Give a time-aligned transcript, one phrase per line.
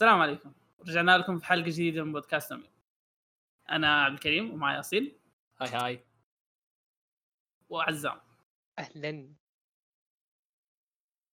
[0.00, 0.52] السلام عليكم.
[0.88, 2.70] رجعنا لكم في حلقة جديدة من بودكاست نمي
[3.70, 5.16] أنا عبد الكريم ومعي أصيل.
[5.60, 6.04] هاي هاي.
[7.68, 8.20] وعزام.
[8.78, 9.28] أهلا.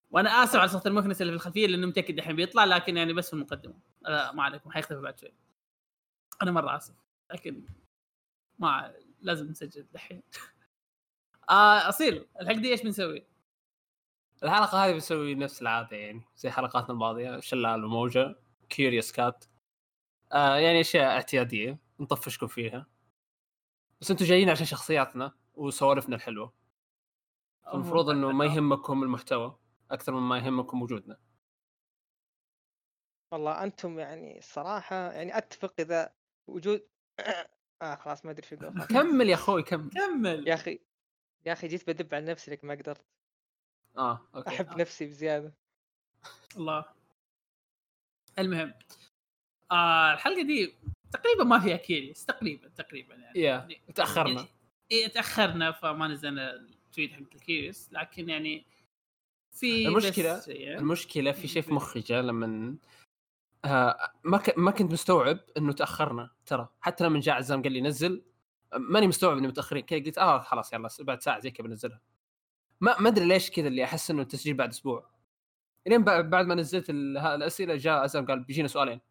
[0.10, 3.28] وأنا آسف على صوت المكنسة اللي في الخلفية لأنه متأكد الحين بيطلع لكن يعني بس
[3.28, 3.80] في المقدمة.
[4.02, 4.72] لا ما عليكم.
[4.72, 5.34] حيختفي بعد شوي.
[6.42, 6.96] أنا مرة آسف
[7.34, 7.66] لكن
[8.60, 10.24] ما لازم نسجل الحين
[11.50, 13.26] آه أصيل الحلقة دي إيش بنسوي؟
[14.44, 18.47] الحلقة هذه بنسوي نفس العادة يعني زي حلقاتنا الماضية شلال وموجة.
[18.70, 19.46] كيوريوس كات
[20.34, 22.88] آه يعني أشياء اعتيادية نطفشكم فيها.
[24.02, 26.54] بس أنتم جايين عشان شخصياتنا وسوالفنا الحلوة.
[27.74, 29.60] المفروض إنه ما يهمكم المحتوى
[29.92, 31.18] أكثر مما يهمكم وجودنا.
[33.32, 36.14] والله أنتم يعني الصراحه يعني أتفق إذا
[36.48, 36.88] وجود
[37.82, 39.90] آه خلاص ما أدري شو أقول كمل يا أخوي كمل.
[39.90, 40.48] كمل.
[40.48, 40.80] يا أخي
[41.46, 43.06] يا أخي جيت بدب على نفسي لك ما قدرت.
[43.98, 44.50] آه okay.
[44.50, 45.54] أحب نفسي بزيادة.
[46.58, 46.97] الله.
[48.40, 48.74] المهم
[49.72, 50.74] آه الحلقة دي
[51.12, 53.40] تقريبا ما فيها queries تقريبا تقريبا يعني.
[53.40, 54.46] يا تأخرنا.
[54.92, 58.66] إيه تأخرنا فما نزلنا ال tweet حق ال queries لكن يعني
[59.52, 62.76] في بس يعني المشكلة في شيء في مخي جاء لما
[63.66, 64.58] آه ما ك...
[64.58, 66.70] ما كنت مستوعب إنه تأخرنا ترى.
[66.82, 68.24] حتى لما جاء عزام قال لي نزل
[68.76, 69.84] ماني مستوعب اني متأخرين.
[69.84, 72.02] كذا قلت آه خلاص يلا بعد ساعة زي كذا بنزلها.
[72.82, 75.10] ما ما أدري ليش كذا اللي أحس إنه التسجيل بعد أسبوع.
[75.88, 77.18] لين بع- بعد ما نزلت ال...
[77.18, 79.02] ها- الأسئلة جاء عزام قال بيجينا سؤالين.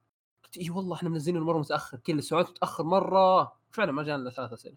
[0.45, 1.99] قلت اي والله إحنا منزلينه مره متأخر.
[1.99, 3.57] كذا السؤال متأخر مرة.
[3.71, 4.77] فعلا ما جانا إلا ثلاث أسئلة.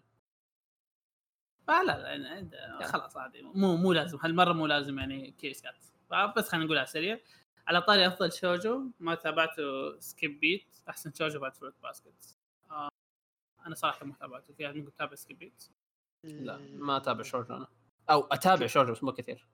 [1.68, 2.84] آه لا لا يعني.
[2.84, 3.42] خلاص عادي.
[3.42, 4.18] مو مو لازم.
[4.22, 5.74] هالمرة مو لازم يعني كيسكات
[6.36, 7.20] بس خلينا نقولها سريع
[7.66, 8.90] على طاري أفضل شوجو.
[9.00, 11.40] ما تابعته سكيب بيت أحسن شوجو.
[11.40, 12.38] بعد فروت باسكت
[12.70, 12.88] آه
[13.66, 14.54] أنا صراحة ما تابعته.
[14.54, 15.64] في أحد منكم تابع سكيب بيت
[16.24, 17.66] لا ما أتابع شوجو أنا.
[18.10, 19.46] أو أتابع شوجو بس مو كثير.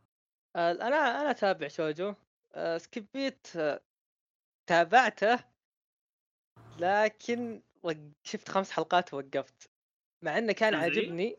[0.56, 2.14] آه، أنا أنا أتابع شوجو.
[2.56, 3.80] آه، سكيب بيت آه،
[4.68, 5.44] تابعته
[6.80, 7.62] لكن
[8.22, 9.70] شفت خمس حلقات ووقفت.
[10.24, 11.38] مع إنه كان؟ عاجبني.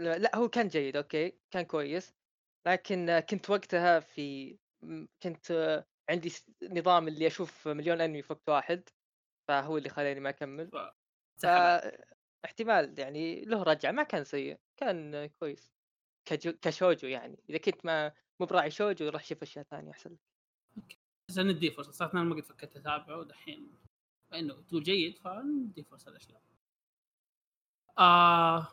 [0.00, 2.14] لا هو كان جيد أوكي كان كويس.
[2.66, 4.58] لكن آه، كنت وقتها في
[5.22, 6.32] كنت عندي
[6.62, 8.88] نظام اللي أشوف مليون أنمي في وقت واحد
[9.48, 10.70] فهو اللي خلاني ما أكمل.
[11.36, 11.92] سحب.
[12.44, 15.72] فاحتمال يعني له رجعة ما كان سيء كان كويس.
[16.28, 17.38] كجو- كشوجو يعني.
[17.50, 20.35] إذا كنت ما مو براعي شوجو روح شوف أشياء ثانية أحسن لك.
[21.30, 21.92] عشان ندي فرصة.
[21.92, 23.72] صراحة أنا ما قد فكرت أتابعه ودحين
[24.34, 26.40] انه تقول جيد فندي فرصة لا.
[27.98, 28.68] آه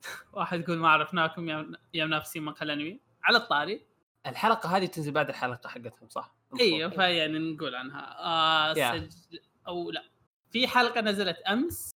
[0.32, 3.86] واحد يقول ما عرفناكم يا يا منافسين مقهى الانمي على الطاري.
[4.26, 8.18] الحلقة هذه تنزل بعد الحلقة حقتهم صح؟ أيوه فيعني نقول عنها.
[8.18, 9.08] آه يا.
[9.08, 9.38] سج...
[9.68, 10.04] أو لا.
[10.50, 11.90] في حلقة نزلت أمس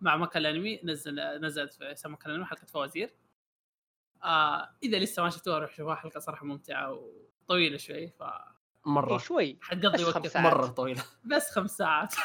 [0.00, 3.14] مع مكة الانمي نزل نزلت في مكة الانمي حلقة فوازير.
[4.22, 5.94] آه إذا لسه ما شفتوها روح شوفوها.
[5.94, 8.22] حلقة صراحة ممتعة وطويلة شوي ف
[8.86, 9.12] مرة.
[9.12, 9.58] إيه شوي.
[9.62, 10.36] حتقضي وقت.
[10.36, 11.02] مرة طويلة.
[11.36, 12.14] بس خمس ساعات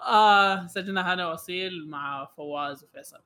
[0.00, 3.20] آه سجلناها أنا واصيل مع فواز وفيصل.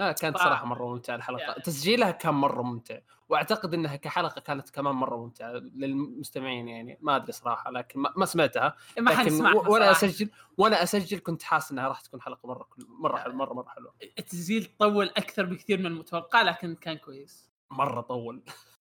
[0.00, 1.40] آه كانت ف- صراحة مرة ممتعة الحلقة.
[1.40, 1.62] يعني.
[1.62, 2.98] تسجيلها كان مرة ممتع.
[3.28, 6.98] وأعتقد إنها كحلقة كانت كمان مرة ممتعة للمستمعين يعني.
[7.00, 8.76] ما أدري صراحة لكن ما, ما سمعتها.
[8.98, 9.90] ما حد لكن سمعها و- وأنا.
[9.90, 13.94] اسجل وأنا أسجل كنت حاسس إنها راح تكون حلقة مرة مرة حلوة مره مرة حلوة.
[14.18, 17.50] التسجيل طول أكثر بكثير من المتوقع لكن كان كويس.
[17.70, 18.42] مرة طول.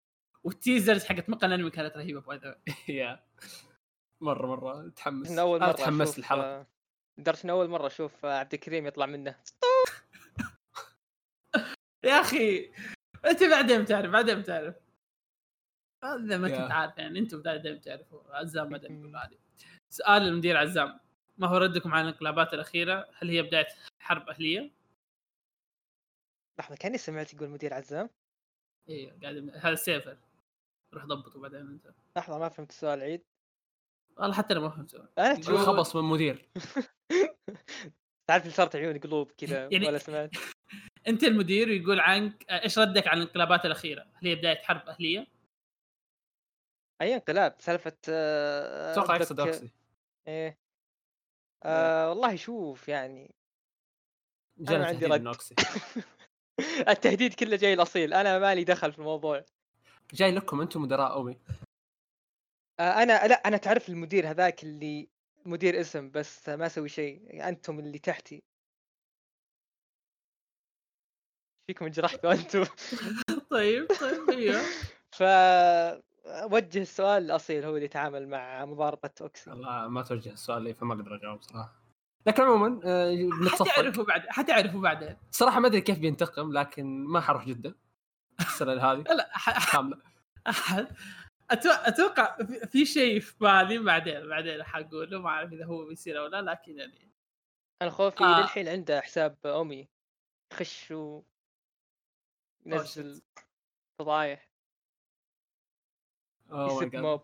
[0.46, 3.24] وال teasers حقت مقهى الانمي كانت رهيبة by the way
[4.22, 4.90] مرة مرة.
[4.90, 5.32] تحمس.
[5.32, 6.68] من أول مرة تحمست الحلقة آه،
[7.18, 9.36] لدرجه إن أول مرة أشوف آه، عبد الكريم يطلع منه.
[12.06, 12.72] يا أخي
[13.26, 14.76] أنت بعدين بتعرف بعدين بتعرف.
[16.04, 16.50] هذا ما.
[16.50, 18.36] كنت عارف يعني أنتم بعدين بتعرفوا.
[18.36, 19.38] عزام ما أدري يقول هذه
[19.94, 21.00] سؤال المدير عزام.
[21.38, 23.68] ما هو ردكم على الانقلابات الأخيرة؟ هل هي بداية
[24.00, 24.72] حرب أهلية؟
[26.60, 28.10] لحظة كأني سمعت يقول مدير عزام.
[28.90, 30.18] أيوه قاعد هذا سيفر
[30.94, 31.94] روح ضبطه بعدين انت.
[32.18, 33.24] لحظة ما فهمت السؤال عيد؟
[34.18, 36.50] والله حتى أنا ما فهمته أنا خبص من مدير.
[38.30, 40.30] تعرف اللي صارت عيوني؟ قلوب كذا يعني- ولا سمعت؟
[41.08, 45.28] أنت المدير ويقول عنك آه، إيش ردك على الانقلابات الأخيرة؟ هل هي بداية حرب أهلية؟
[47.02, 49.70] اي انقلاب سالفة آه، أتوقع يقصد اوكسي
[50.28, 50.58] إيه.
[51.64, 52.10] آه.
[52.10, 53.36] والله شوف يعني.
[54.58, 55.36] جانا عندي رد.
[56.90, 58.14] التهديد كله جاي الأصيل.
[58.14, 59.46] أنا مالي دخل في الموضوع.
[60.14, 61.38] جاي لكم أنتم مدراء أومي.
[62.80, 65.10] آه أنا لا أنا تعرف المدير هذاك اللي
[65.46, 67.48] مدير اسم بس ما أسوي شيء.
[67.50, 68.44] أنتم اللي تحتي.
[71.68, 72.64] فيكم انجرحتوا أنتم.
[73.52, 74.62] طيب طيب أيوه.
[75.18, 75.24] ف
[76.54, 79.50] وجه السؤال الأصيل هو اللي يتعامل مع مضاربة أوكسي.
[79.50, 81.82] والله ما توجه السؤال لي فما أقدر أجاوب صراحة.
[82.26, 85.18] لكن عموما آه، حتعرفوا بعد حتعرفوا بعدين.
[85.32, 87.76] صراحة ما أدري كيف بينتقم لكن ما حروح جدة.
[88.42, 89.30] السنة هذه لا
[89.72, 90.02] كاملة.
[91.52, 96.26] أتوقع في- في شيء في بالي بعدين بعدين حقوله ما أعرف إذا هو بيصير أو
[96.28, 97.12] لا لكن يعني.
[97.82, 98.42] أنا خوفي آه.
[98.42, 99.88] للحين عنده حساب امي
[100.54, 101.22] يخش و
[102.66, 103.22] ينزل
[104.00, 104.48] فضايح
[106.50, 106.54] Oh
[106.84, 106.96] يسب.
[106.96, 107.22] موب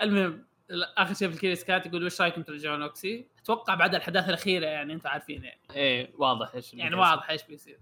[0.00, 4.66] المهم آخر شيء في الكيس كات يقول وش رأيكم ترجعون أوكسي؟ أتوقع بعد الأحداث الأخيرة
[4.66, 5.60] يعني أنتم عارفين يعني.
[5.70, 7.78] إيه واضح إيش يعني واضح إيش بيصير.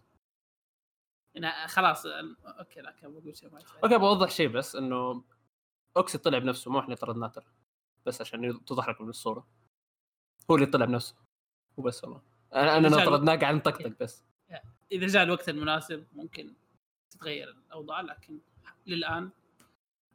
[1.66, 3.60] خلاص أوكي لا كان بقول شيء ما.
[3.84, 5.24] أوكي بوضح شيء بس إنه
[5.96, 7.46] أوكسي طلع بنفسه مو إحنا طردناه ترى
[8.06, 9.46] بس عشان توضح لكم الصورة
[10.50, 11.16] هو اللي طلع بنفسه
[11.76, 12.22] وبس والله
[12.54, 14.24] أنا أنا طردناه قاعد نطقطق بس
[14.92, 16.54] إذا جاء الوقت المناسب ممكن
[17.10, 18.38] تتغير الأوضاع لكن
[18.86, 19.30] للآن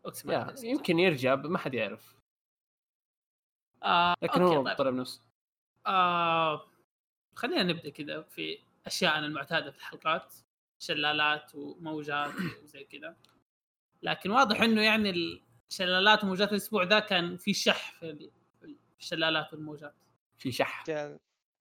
[0.06, 0.56] أوكسي ما.
[0.64, 2.16] يمكن يرجع ما حد يعرف
[3.84, 4.78] آه لكن هو طيب.
[4.78, 5.22] طلع بنفسه
[5.86, 6.66] آه
[7.36, 10.34] خلينا نبدأ كذا في اشياءنا المعتادة في الحلقات
[10.80, 12.34] شلالات وموجات
[12.64, 13.16] وزي كذا.
[14.02, 15.10] لكن واضح إنه يعني
[15.70, 19.96] الشلالات وموجات الأسبوع ذا كان في شح في ال- في الشلالات والموجات.
[20.38, 20.84] في شح.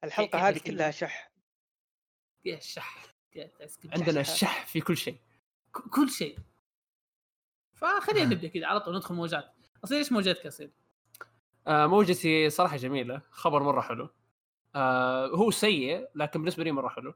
[0.05, 1.33] الحلقة هذه؟ كلها شح.
[2.43, 3.15] فيها الشح.
[3.85, 4.33] عندنا شح.
[4.33, 5.19] الشح في كل شيء.
[5.73, 6.39] كل شيء.
[7.73, 8.67] فخلينا نبدأ كذا.
[8.67, 9.55] على طول ندخل موجات.
[9.85, 10.71] أصير إيش موجاتك اصير؟
[11.67, 13.23] آه موجتي صراحة جميلة.
[13.31, 14.09] خبر مرة حلو.
[14.75, 17.15] آه هو سيء لكن بالنسبة لي مرة حلو.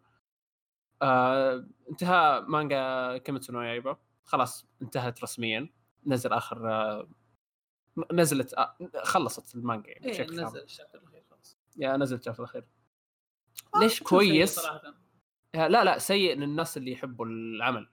[1.02, 5.68] آه انتهى مانجا كيميتسو نو يايبا خلاص انتهت رسميا.
[6.06, 7.08] نزل آخر آه
[8.12, 11.58] نزلت آه خلصت المانجا يعني إيه بشكل نزل كامل ال chapter الأخير خلاص.
[11.76, 12.64] yeah نزلت ال chapter الأخير.
[13.80, 14.94] ليش كويس؟ صراحة.
[15.54, 17.88] آه، لا لا سيء للناس اللي يحبوا العمل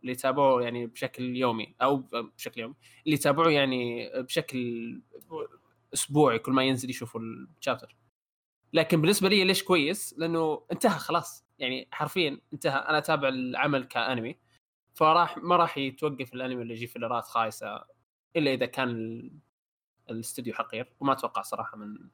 [0.00, 2.74] اللي يتابعوه يعني بشكل يومي أو بشكل يومي
[3.04, 5.02] اللي يتابعوه يعني بشكل
[5.94, 7.96] أسبوعي كل ما ينزل يشوفوا ال chapter.
[8.74, 11.44] لكن بالنسبة لي ليش كويس؟ لأنه انتهى خلاص.
[11.58, 12.78] يعني حرفيا انتهى.
[12.78, 14.38] أنا أتابع العمل كأنمي.
[14.94, 17.84] فراح ما راح يتوقف الأنمي اللي يجي فيلرات خايسة
[18.36, 19.38] إلا إذا كان ال-
[20.10, 20.92] الاستوديو حقير.
[21.00, 22.08] وما أتوقع صراحة من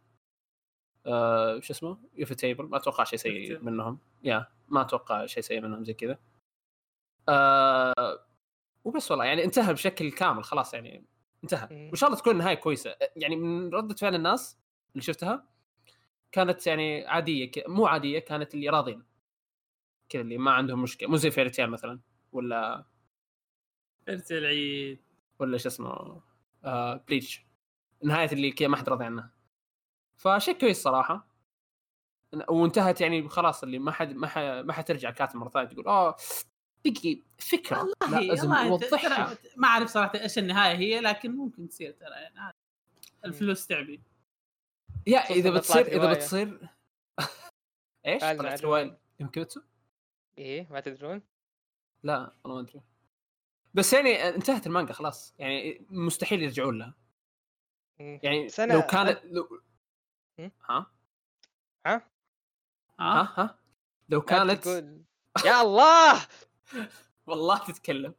[1.07, 2.65] آه شو اسمه؟ يوفي تيبل.
[2.65, 3.59] ما أتوقع شيء سيء.
[3.65, 3.99] منهم.
[4.23, 6.19] yeah ما أتوقع شيء سيء منهم زي كذا.
[7.29, 8.25] آه
[8.85, 9.25] وبس والله.
[9.25, 11.05] يعني انتهى بشكل كامل خلاص يعني
[11.45, 11.69] انتهى.
[11.71, 12.97] وإن شاء الله تكون النهاية كويسة.
[13.17, 14.59] يعني من ردة فعل الناس
[14.93, 15.47] اللي شفتها
[16.33, 17.65] كانت يعني عادية ك...
[17.69, 19.03] مو عادية كانت اللي راضين.
[20.09, 21.09] كذا اللي ما عندهم مشكلة.
[21.09, 22.01] مو زي فيرتيال مثلا
[22.33, 22.85] ولا
[24.09, 25.01] ارسل العيد
[25.39, 26.23] ولا شو اسمه
[26.65, 27.47] آه بليتش
[28.05, 29.31] نهاية اللي كذا ما حد راضي عنها.
[30.17, 31.27] فشيء كويس صراحة.
[32.49, 34.39] وانتهت يعني خلاص اللي ما حد ما ح...
[34.39, 36.17] ما حترجع كاتب مرة ثانية تقول آه
[36.85, 37.79] بقي فكرة.
[38.03, 42.53] والله لازم نوضحها ما أعرف صراحة إيش النهاية هي لكن ممكن تصير ترى يعني.
[43.25, 44.01] الفلوس تعبي.
[45.07, 46.13] يا إذا بتصير إذا.
[46.13, 46.69] بتصير
[48.07, 48.63] إيش؟ طلعت.
[48.63, 48.99] رواية.
[49.21, 49.47] يمكن
[50.39, 51.23] إيه ما تدرون؟
[52.03, 52.83] لا والله ما أدري.
[53.75, 55.35] بس يعني انتهت المانجا خلاص.
[55.39, 56.95] يعني مستحيل يرجعون لها.
[57.99, 59.63] يعني أنا- لو كانت لو...
[60.41, 60.87] ها؟
[61.87, 62.11] ها؟
[63.01, 63.59] ها؟ ها؟
[64.09, 64.67] لو لا كانت
[65.45, 66.27] يا الله!
[67.27, 68.15] والله تتكلم.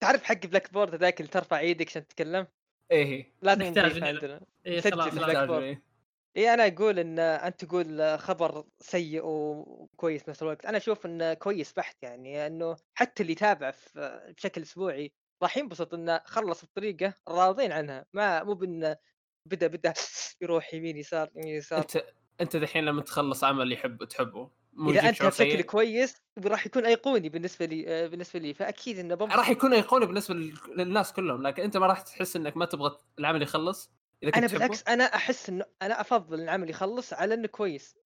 [0.00, 2.46] تعرف حق Blackboard ذاك اللي ترفع إيدك عشان تتكلم؟
[2.90, 3.32] إيه.
[3.42, 4.06] نضيفه هنا.
[4.06, 4.40] عندنا.
[4.66, 5.82] إيه سجل خلاص في
[6.36, 10.64] اي أنا أقول إن أنت تقول خبر سيء وكويس بنفس الوقت.
[10.66, 13.72] أنا أشوف إنه كويس بحت يعني إنه حتى اللي يتابع
[14.36, 15.12] بشكل أسبوعي
[15.42, 18.04] راح ينبسط إنه خلص بطريقه راضين عنها.
[18.12, 18.96] ما مو بانه
[19.46, 19.92] بدأ بدأ
[20.42, 21.78] يروح يمين يسار يمين يسار.
[21.78, 22.04] أنت
[22.40, 24.50] أنت دحين لما تخلص عمل يحب تحبه.
[24.88, 28.54] إذا أنت بشكل كويس راح يكون أيقوني بالنسبة لي آه، بالنسبة لي.
[28.54, 31.42] فأكيد إنه راح يكون أيقوني بالنسبة لل- للناس كلهم.
[31.46, 33.90] لكن أنت ما راح تحس إنك ما تبغى العمل يخلص؟
[34.22, 34.46] إذا كنت أنا.
[34.46, 37.98] بالعكس أنا أحس إنه أنا أفضل إن العمل يخلص على إنه كويس.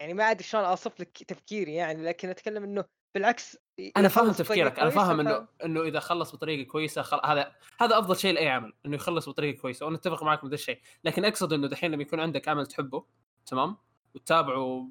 [0.00, 2.84] يعني ما ادري شلون أوصف لك تفكيري يعني لكن أتكلم إنه
[3.14, 3.58] بالعكس
[3.96, 7.20] أنا فاهم تفكيرك أنا فاهم إنه إنه إذا خلص بطريقة كويسة خل...
[7.24, 10.80] هذا هذا أفضل شيء لأي عمل إنه يخلص بطريقة كويسة وأنا أتفق معك بهذا الشيء.
[11.04, 13.04] لكن أقصد إنه دحين لما يكون عندك عمل تحبه
[13.46, 13.76] تمام؟
[14.14, 14.88] وتتابعه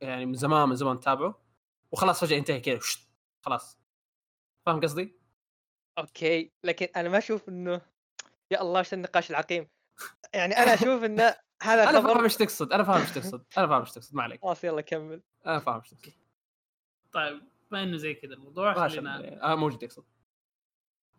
[0.00, 1.42] يعني من زمان من زمان تتابعه
[1.92, 2.80] وخلاص فجأة ينتهي كذا
[3.42, 3.78] خلاص.
[4.66, 5.20] فاهم قصدي؟
[5.98, 7.80] أوكي لكن أنا ما أشوف إنه
[8.50, 9.68] يا الله إيش النقاش العقيم.
[10.34, 13.80] يعني أنا أشوف انه هذا أنا فاهم إيش تقصد أنا فاهم إيش تقصد أنا فاهم
[13.80, 16.12] إيش تقصد ما عليك خلاص يلا كمل أنا فاهم إيش تقصد
[17.12, 19.42] طيب بما انه زي كذا الموضوع ما خلينا شاء الله.
[19.42, 20.04] آه موجود يقصد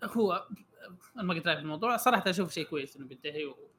[0.04, 0.48] هو
[1.16, 3.72] أنا ما قلت رايي في الموضوع صراحة أشوف شيء كويس إنه بينتهي و...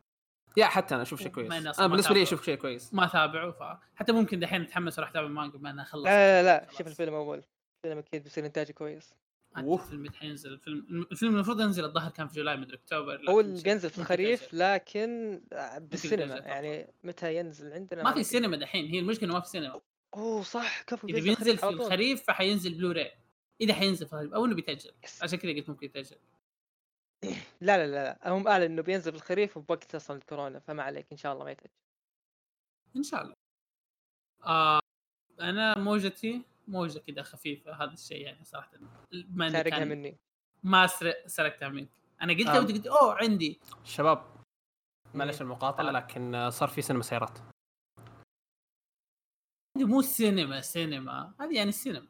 [0.57, 2.23] يا حتى أنا أشوف شيء كويس أنا بالنسبة لي.
[2.23, 6.07] أشوف شيء كويس ما تابعه فحتى ممكن دحين أتحمس أروح أتابع المانجا بما انها خلصت
[6.07, 6.79] لا لا لا خلاص.
[6.79, 7.43] شوف الفيلم أول
[7.85, 9.15] الفيلم أكيد بيصير إنتاجه كويس.
[9.59, 13.91] الفيلم متى حينزل الفيلم الفيلم المفروض ينزل الظاهر كان في جولاي مدري أكتوبر هو بينزل
[13.91, 14.55] في الخريف.
[14.55, 15.41] لكن
[15.81, 18.25] بالسينما يعني متى ينزل عندنا ما في.
[18.25, 19.81] سينما دحين هي المشكلة ما في سينما.
[20.15, 23.13] أوه صح كفو إذا بينزل في الخريف فحينزل بلوراي
[23.61, 24.91] إذا حينزل في الخريف أو إنه بيتأجل.
[25.23, 26.17] عشان كذا قلت ممكن يتأجل.
[27.61, 31.17] لا لا لا لا، هم اعلن إنه بينزل بالخريف وبوقت أصلا الكورونا فما عليك إن
[31.17, 31.71] شاء الله ما يتأجل.
[32.97, 33.35] إن شاء الله.
[34.45, 34.81] آه
[35.41, 36.43] أنا موجتي
[36.73, 38.71] موجة كذا خفيفة هذا الشيء يعني صراحة.
[39.39, 40.19] سارقها كان مني.
[40.63, 41.89] ما سرق سرقتها منك.
[42.23, 42.61] أنا قلت آه.
[42.61, 43.61] ودي قلت أوه عندي.
[43.85, 44.37] شباب
[45.15, 45.99] معلش المقاطعة هلا.
[45.99, 47.39] لكن آه، صار في سينما سيارات.
[49.77, 51.35] عندي مو سينما سينما.
[51.41, 52.09] هذه يعني السينما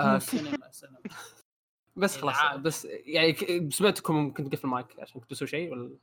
[0.00, 0.98] آه، مو سينما سينما.
[1.96, 2.56] بس خلاص.
[2.56, 5.98] بس يعني سمعتكم ممكن تقفل المايك عشان كنت بسوي شيء ولا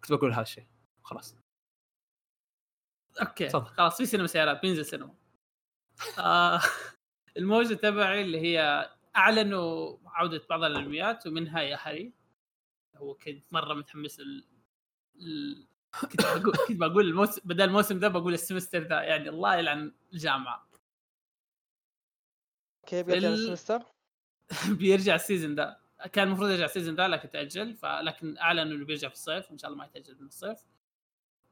[0.00, 0.66] كنت بقول هذا الشيء؟
[1.02, 1.36] خلاص.
[3.20, 3.66] أوكي تفضل.
[3.66, 5.14] خلاص في سينما سيارات بينزل سينما.
[6.18, 6.60] آه
[7.36, 12.12] الموجة تبعي اللي هي أعلنوا عودة بعض الانميات ومنها أوريغايرو.
[12.96, 14.44] هو كنت مرة متحمس ال...
[15.20, 15.66] ال...
[16.00, 19.92] كنت بقول كنت بقول الموسم بدل الموسم ده بقول ال semester ده يعني الله يلعن
[20.12, 20.68] الجامعة.
[22.84, 23.82] أوكي بيرجع ال- ال semester؟
[24.78, 25.80] بيرجع ال season ده.
[26.12, 29.58] كان المفروض يرجع ال season ده لكن تأجل فلكن أعلنوا إنه بيرجع في الصيف وان
[29.58, 30.58] شاء الله ما يتأجل من الصيف.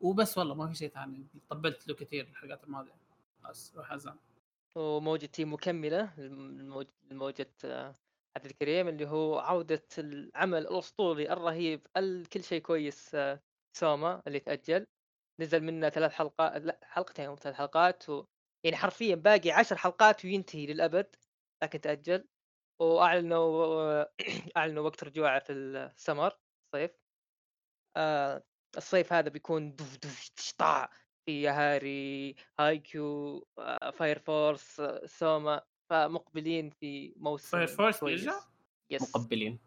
[0.00, 1.26] وبس والله ما في شيء ثاني.
[1.48, 2.94] طبلت له كثير الحلقات الماضية.
[3.44, 4.16] بس روح عزام
[4.76, 6.14] وموجتي مكمله
[7.64, 7.94] آه،
[8.36, 13.40] عبد الكريم اللي هو عودة العمل الأسطوري الرهيب ال- كل شيء كويس آه،
[13.76, 14.86] سوما اللي تأجل
[15.40, 18.24] نزل منه ثلاث حلقات لا حلقتين أو ثلاث حلقات و...
[18.64, 21.16] يعني حرفيا باقي عشر حلقات وينتهي للأبد
[21.62, 22.28] لكن تأجل
[22.80, 24.04] وأعلنوا
[24.56, 26.38] أعلنوا وقت رجوعه في السمر
[26.74, 26.90] الصيف
[27.96, 28.44] آه
[28.76, 30.88] الصيف هذا بيكون دف دف تشطع
[31.26, 38.20] في هاري هايكيو آه، فاير فورس سوما فمقبلين في موسم Fire Force كويس.
[38.20, 38.40] بيرجع؟
[38.90, 39.16] yes.
[39.16, 39.58] مقبلين.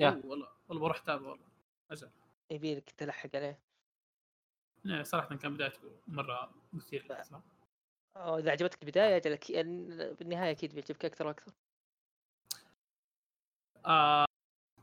[0.00, 0.08] yeah.
[0.08, 1.46] أوه، والله والله بروح اتابع والله.
[1.90, 2.10] أجل
[2.50, 3.58] يبي لك تلحق عليه.
[4.84, 7.42] يعني صراحة كان بدايته مرة مثير للاهتمام
[8.16, 11.52] أو إذا عجبتك البدايه أجل أكي- بالنهاية أكيد بيعجبك أكثر وأكثر.
[13.86, 14.24] آه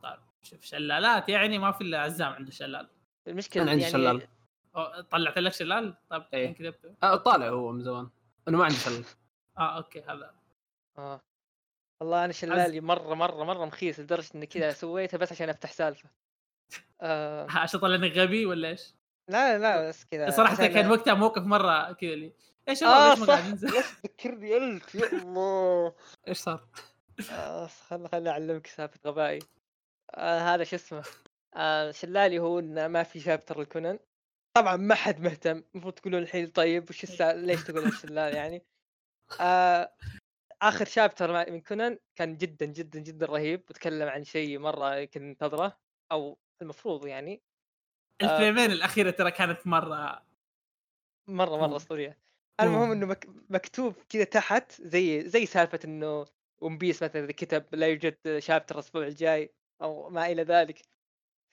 [0.03, 2.89] طيب شوف شلالات يعني ما في إلا عزام عنده شلال.
[3.27, 4.27] المشكلة أنا عندي يعني شلال.
[5.12, 6.46] طلعت لك شلال؟ طيب إيه.
[6.46, 8.10] كان كذبته آه طالع هو من زمان.
[8.48, 9.05] أنا ما عندي شلل
[9.57, 10.31] آه أوكي هذا.
[10.98, 11.22] آه.
[12.01, 16.10] والله أنا شلالي مرة مرة مرة مخيس لدرجة إني كذا سويتها بس عشان أفتح سالفة.
[17.01, 17.48] آه.
[17.57, 18.93] عشان طلع انك غبي ولا إيش؟
[19.29, 22.34] لا لا بس كذا صراحة كان وقتها موقف مرة كذا لي.
[22.67, 25.93] يا شباب آه ليش ما قاعد ننزل؟ ذكرني الف يا الله.
[26.27, 26.67] إيش صار؟
[27.31, 29.39] آه خل خلني أعلمك سالفة غبائي.
[30.15, 31.03] آه هذا شو اسمه؟
[31.55, 34.00] آه شلالي هو إنه ما في شابتر الكونن
[34.62, 38.66] طبعا ما حد مهتم المفروض تقولون الحين طيب وش السالفة ليش تقولون الشلال يعني
[39.42, 39.94] آه
[40.62, 45.78] آخر شابتر من كونن كان جدا جدا جدا رهيب وتكلم عن شيء مرة كنت منتظره
[46.12, 47.42] أو المفروض يعني
[48.22, 50.24] الفريمين الأخيرة ترى كانت مرة
[51.28, 51.58] مرة.
[51.58, 52.18] مرة أسطورية
[52.62, 52.92] المهم.
[52.92, 53.30] إنه مك...
[53.50, 56.26] مكتوب كذا تحت زي زي سالفة إنه
[56.62, 60.82] ون بيس مثلا إذا كتب لا يوجد شابتر الأسبوع الجاي أو ما إلى ذلك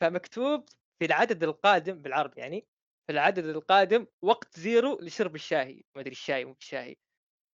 [0.01, 0.69] فمكتوب
[0.99, 2.67] في العدد القادم بالعربي يعني
[3.07, 6.97] في العدد القادم وقت زيرو لشرب الشاي ما أدري الشاي مو بالشاي.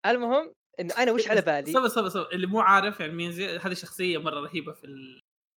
[0.07, 3.47] المهم إنه أنا وش على بالي صبر صبر صبر اللي مو عارف يعني مين زي
[3.59, 4.87] هذه شخصية مرة رهيبة في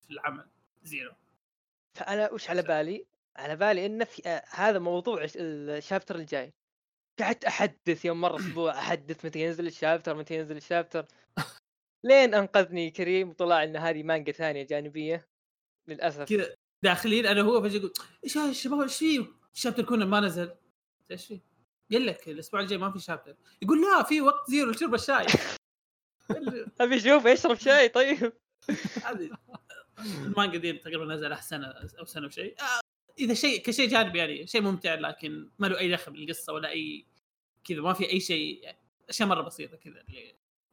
[0.08, 0.50] في العمل
[0.84, 1.14] زيرو.
[1.98, 3.06] فأنا وش على بالي؟
[3.38, 6.54] على بالي إنه في آه هذا موضوع ال ch- ال chapter الجاي.
[7.20, 11.06] قعدت أحدث يوم مرة أسبوع أحدث متى ينزل ال chapter متى ينزل ال chapter.
[12.06, 15.28] لين أنقذني كريم وطلع إن هذه مانجا ثانية جانبية.
[15.90, 16.30] للأسف.
[16.30, 20.20] كذا داخلين أنا هو فجأة يقول إيش هذا الشباب؟ إيش فيه؟ ال chapter كونه ما
[20.20, 20.56] نزل.
[21.12, 21.40] إيش فيه؟
[21.92, 23.36] قال لك الأسبوع الجاي ما في chapter.
[23.62, 25.26] يقول لا في وقت زيرو لشرب الشاي.
[26.82, 28.34] أبي أشوف يشرب شاي طيب.
[30.00, 31.68] المانجا دي تقريبا نزل سنة
[32.00, 32.80] أو سنة وشيء آه،
[33.20, 37.06] إذا شيء كشيء جانبي يعني شيء ممتع لكن ما له أي دخل بالقصة ولا أي
[37.64, 38.78] كذا ما في أي شيء يعني
[39.10, 40.04] أشياء مرة بسيطة كذا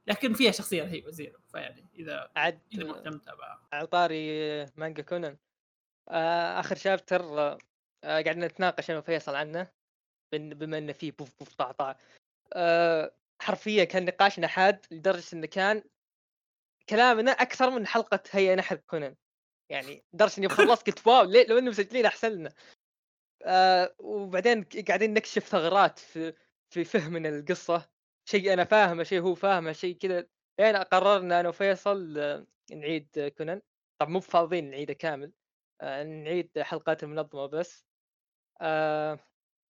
[0.06, 1.38] لكن فيها شخصية رهيبة زيرو.
[1.52, 3.68] فيعني إذا عاد إذا مهتم تابعها.
[3.72, 5.36] على طاري مانجا كونان.
[6.08, 7.58] آه آخر chapter
[8.04, 9.70] آه نتناقش أنا وفيصل عنه
[10.32, 11.96] بما إنه فيه بوف بوف طع طع
[12.52, 15.82] آه حرفيا كان نقاشنا حاد لدرجة إنه كان
[16.88, 19.16] كلامنا أكثر من حلقة هيا نحن كونان.
[19.70, 22.52] يعني لدرجة إني خلصت قلت wow ليه؟ لو إنه مسجلين أحسن لنا.
[23.42, 26.34] آه وبعدين قاعدين نكشف ثغرات في
[26.70, 27.90] في فهمنا القصة.
[28.24, 30.26] شيء أنا فاهمه شيء هو فاهمه شيء كذا.
[30.60, 33.62] لين قررنا أنا وفيصل آه، نعيد كونان.
[33.98, 35.32] طب مو فاضيين نعيده كامل.
[35.80, 37.89] آه، نعيد حلقات المنظمة بس.
[38.60, 39.18] آه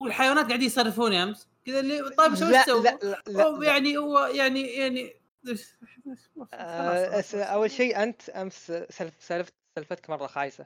[0.01, 1.47] والحيوانات قاعدين يصرفون يا أمس.
[1.65, 5.13] كذا اللي طيب شو تسوي؟ لا لا, لا, يعني هو يعني يعني
[6.53, 10.65] آه أول شيء أنت أمس سلف سلفت سلفتك مرة خايسة.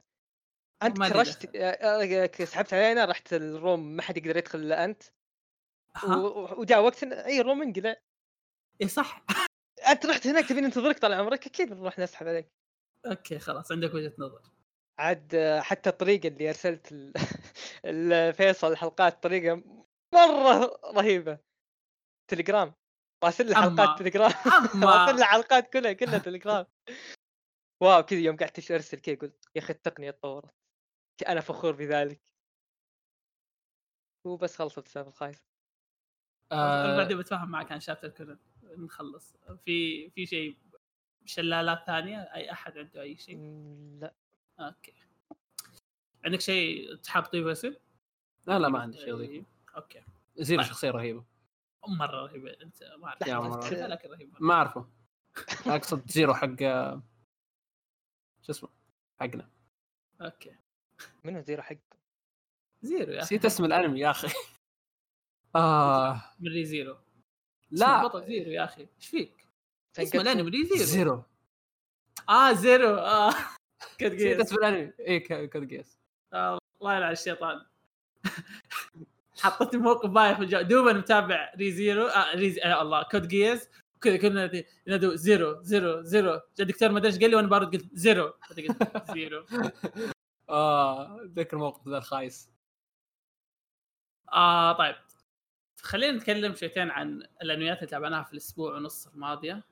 [0.84, 1.56] أنت كرشت.
[1.56, 5.04] آه، آه، سحبت علينا رحت ال room ما حد يقدر يدخل إلا أنت.
[6.58, 7.96] وجاء وقت إي room انقلع.
[8.82, 9.26] إي صح.
[9.90, 12.48] أنت رحت هناك تبي ننتظرك طال عمرك؟ أكيد بنروح نسحب عليك.
[13.06, 14.42] أوكي خلاص عندك وجهة نظر.
[15.00, 16.94] عاد آه، حتى الطريقة اللي أرسلت
[17.86, 19.64] الفيصل الحلقات طريقة
[20.14, 21.40] مرة رهيبة.
[22.32, 22.74] تليجرام.
[23.24, 24.32] راسل أما- حلقات تليجرام.
[24.84, 26.66] راسل لي حلقات كلها كلها تليجرام.
[27.84, 30.54] Wow كذا يوم قعدت أرسل كذا قلت يا أخي التقنية تطورت
[31.28, 32.22] أنا فخور بذلك.
[34.28, 35.44] وبس خلصت السالفة الخايسه
[36.52, 36.98] أنا آه.
[36.98, 39.36] بعدين بتفاهم معك عن chapter كونان نخلص.
[39.66, 40.58] في في شيء
[41.26, 43.38] شلالات ثانية؟ أي أحد عنده أي شيء؟
[44.02, 44.14] لا.
[44.60, 45.05] أوكي.
[46.26, 47.76] عندك شيء تحب تضيفه ياسر؟
[48.48, 50.04] لا لا ما عندي شيء اضيف أوكي.
[50.38, 50.72] زيرو طيب.
[50.72, 51.26] شخصية رهيبة.
[51.88, 53.74] مرة رهيبة أنت ما أعرف.
[53.74, 54.38] لكن رهيبة.
[54.40, 54.90] ما أعرفه.
[55.66, 57.04] أقصد زيرو حق آه،
[58.42, 58.70] شو اسمه؟
[59.20, 59.50] حقنا.
[60.22, 60.56] أوكي.
[61.24, 61.78] منو زيرو حق؟
[62.82, 63.26] زيرو يا أخي.
[63.26, 64.28] نسيت اسم الأنمي يا أخي.
[65.56, 66.22] آه.
[66.40, 66.94] من Re:Zero.
[66.94, 67.06] اسم
[67.72, 68.88] لا البطل زيرو يا أخي.
[68.98, 69.48] إيش فيك؟
[70.00, 70.20] اسم.
[70.20, 70.86] الأنمي Re:Zero.
[70.86, 71.24] زيرو.
[72.30, 72.96] آه زيرو.
[72.96, 73.34] آه.
[74.00, 74.94] كود نسيت Geass اسم الأنمي.
[75.00, 76.00] اي Code Geass
[76.34, 77.66] آه، الله يلعن الشيطان.
[79.42, 85.16] حطيت موقف بايخ دوبا متابع Re:Zero آه Re يا الله Code Geass وكذا كنا ينادوا
[85.16, 86.32] زيرو زيرو زيرو.
[86.32, 88.34] جاء الدكتور ما أدري إيش قال لي وأنا بارد قلت زيرو.
[88.50, 89.46] قلت زيرو.
[90.50, 92.50] آه اتذكر الموقف ذا الخايس.
[94.34, 94.96] آه طيب.
[95.82, 99.64] خلينا نتكلم شويتين عن الأنميات اللي تابعناها في الأسبوع ونص الماضية.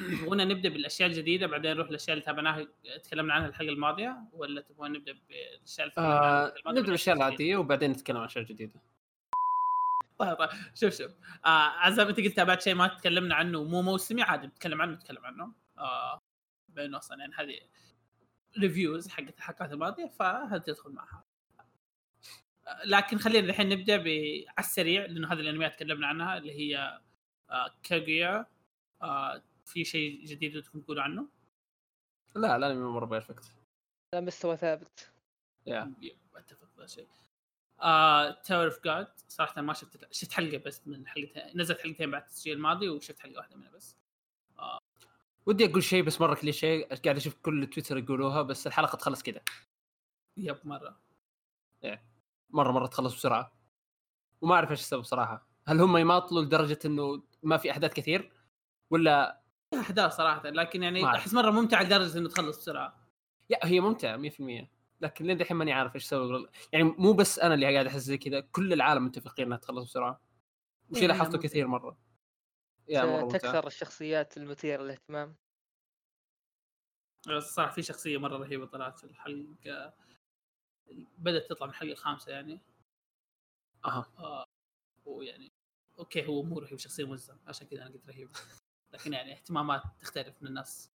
[0.00, 2.66] تبغونا نبدأ بالأشياء الجديدة بعدين نروح للأشياء اللي تابعناها
[3.04, 8.24] تكلمنا عنها الحلقة الماضية ولا تبغون نبدأ بالأشياء آه نبدأ بالأشياء؟ العادية وبعدين نتكلم عن
[8.24, 8.80] أشياء جديدة.
[10.18, 11.10] طيب طيب شوف شوف.
[11.44, 15.26] آه عزام أنت قلت تابعت شيء ما تكلمنا عنه مو موسمي عادي نتكلم عنه نتكلم
[15.26, 15.52] عنه.
[15.78, 16.20] آه
[16.68, 17.60] بين أصلا يعني هذه
[18.58, 21.24] reviews حقت الحلقات الماضية فهذه تدخل معها؟
[22.66, 24.08] آه، لكن خلينا الحين نبدأ ب
[24.48, 27.00] على السريع لأنه هذه الأنميات تكلمنا عنها اللي هي
[27.50, 28.46] آه كاغويا
[29.02, 31.28] آه في شيء جديد ودكم تقولوا عنه؟
[32.36, 33.44] لا الانمي مرة perfect
[34.14, 35.12] لا مستوى ثابت.
[35.66, 35.94] يا
[36.34, 37.08] أتفق في هذا الشيء.
[37.80, 42.22] آه Tower of God صراحة ما شفت شفت حلقة بس من حلقتين نزلت حلقتين بعد
[42.22, 43.96] التسجيل الماضي وشفت حلقة واحدة منها بس.
[45.46, 49.40] ودي أقول شيء بس مرة كليشيه قاعد أشوف كل تويتر يقولوها بس الحلقة تخلص كذا.
[50.36, 51.00] Yep مرة.
[52.50, 53.52] مرة مرة تخلص بسرعة.
[54.40, 55.48] وما أعرف إيش السبب صراحة.
[55.66, 58.32] هل هم يماطلوا لدرجة إنه ما في أحداث كثير؟
[58.90, 59.39] ولا
[59.70, 61.04] فيها أحداث صراحة لكن يعني.
[61.06, 63.06] أحس مرة ممتعه لدرجة إنه تخلص بسرعة.
[63.50, 67.54] يا هي ممتعة 100% لكن لين دحين ماني عارف إيش سبب يعني مو بس أنا
[67.54, 70.20] اللي قاعد أحس زي كذا كل العالم متفقين إنها تخلص بسرعة.
[70.90, 71.38] وشيء إيه، لاحظته.
[71.38, 71.98] كثير مرة.
[72.88, 75.36] يا ممتع تكثر الشخصيات المثيرة للاهتمام.
[77.28, 79.94] بس صراحة في شخصية مرة رهيبة طلعت في الحلقة.
[81.18, 82.60] بدأت تطلع من الحلقة الخامسة يعني.
[83.84, 84.12] أها.
[84.18, 84.44] آه
[85.04, 85.52] ويعني
[85.98, 87.38] أوكي هو مو رهيب شخصية مزة.
[87.46, 88.28] عشان كذا أنا قلت رهيب
[88.92, 90.90] لكن يعني اهتمامات تختلف من الناس.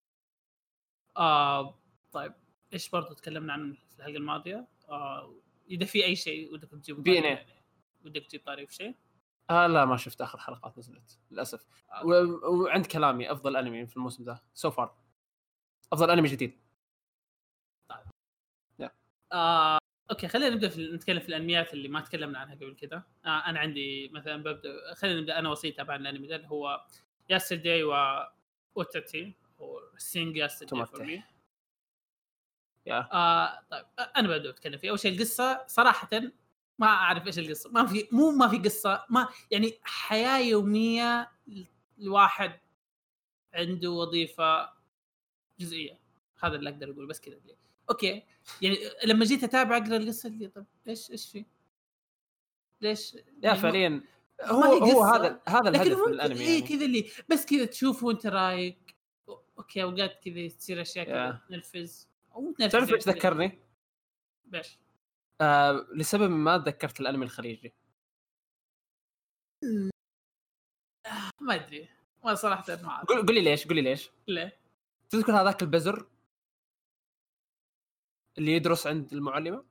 [1.17, 1.79] آه
[2.13, 2.35] طيب
[2.73, 5.35] إيش برضو تكلمنا عنه في الحلقة الماضية؟ آه
[5.71, 7.35] إذا في أي شيء ودكم تجيبوا بي طاري إيه.
[7.35, 7.63] يعني.
[8.05, 8.95] ودك تجيب طاري في شيء؟
[9.51, 11.67] آه لا ما شفت آخر حلقات نزلت للأسف.
[11.93, 12.07] آه.
[12.49, 14.97] وعند كلامي أفضل أنمي في الموسم ذا so far
[15.93, 16.65] أفضل أنمي جديد.
[19.35, 19.79] آه،
[20.11, 23.61] أوكي خلينا نبدأ في نتكلم في الأنميات اللي ما تكلمنا عنها قبل كذا آه، أنا
[23.61, 26.87] عندي مثلا ببدا خلينا نبدأ أنا وسيط تابع الأنمي ده اللي هو
[27.31, 27.95] ياسترداي و
[28.77, 31.17] اوتاتي أو سينج ياسترداي فور توماتي.
[31.17, 31.23] مي
[32.87, 33.09] يا.
[33.13, 34.91] آه طيب آه، أنا ببدا أتكلم فيه.
[34.91, 36.09] أول شيء القصة صراحة
[36.79, 37.71] ما أعرف إيش القصة.
[37.71, 41.33] ما في مو ما في قصة ما يعني حياة يومية
[41.99, 42.61] الواحد
[43.55, 44.73] عنده وظيفة
[45.61, 46.01] جزئية.
[46.43, 47.41] هذا اللي أقدر أقول بس كذا
[47.91, 48.23] أوكي.
[48.63, 51.45] يعني لما جيت أتابع أقرأ القصة اللي طب إيش إيش في؟
[52.81, 54.03] ليش؟ يا يعني فعليا
[54.43, 55.17] هو ما هي هو قصة.
[55.17, 56.69] هذا هذا لكن الهدف من ممكن الأنمي اي يعني.
[56.69, 58.79] كذا اللي بس كذا تشوفه وأنت رايق
[59.59, 61.41] أوكي أوقات كذا تصير أشياء كذا.
[61.49, 63.59] تنرفز أو تنرفز تعرف إيش يعني ذكرني؟
[64.45, 64.79] بايش؟
[65.41, 67.75] آه لسبب ما تذكرت الأنمي الخليجي
[71.41, 71.89] ما أدري
[72.25, 74.61] ما صراحة ما أعرف قول لي ليش قول لي ليش ليه؟
[75.11, 76.07] تذكر هذاك البزر
[78.39, 79.65] اللي يدرس عند المعلمة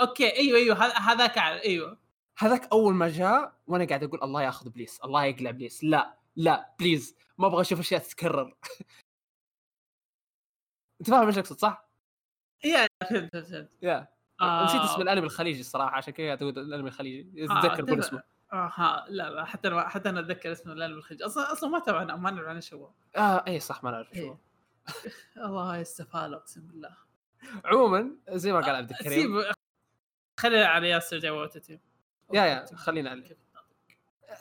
[0.00, 2.01] okay أيوه أيوه هذا- هذاك أيوه
[2.38, 6.74] هذاك أول ما جاء وأنا قاعد أقول الله ياخذ bless الله يقلع bless لا لا
[6.78, 8.54] please ما أبغى أشوف أشياء تتكرر.
[11.00, 11.88] أنت فاهم إيش أقصد صح؟
[12.64, 13.70] yeah فهمت فهمت.
[13.82, 14.08] yeah.
[14.40, 14.64] آه.
[14.64, 17.46] نسيت اسم الأنمي الخليجي الصراحة عشان كذا أقول الأنمي الخليجي.
[17.50, 17.98] آه، أتذكر قول.
[17.98, 18.22] اسمه.
[18.52, 21.24] آه ها لا لا حتى أنا حتى أنا أتذكر اسمه الأنمي الخليجي.
[21.24, 22.90] أصلا أصلا ما تابعنا ما نعرف عن إيش هو.
[23.16, 24.38] آه اي صح ما نعرف شو إيه.
[25.46, 26.96] الله يستفال أقسم بالله.
[27.64, 29.42] عموما زي ما قال عبد الكريم.
[29.42, 29.52] سيب
[30.40, 31.80] خلينا على ياسر جواتتي
[32.32, 33.36] يا يا خلينا عليه.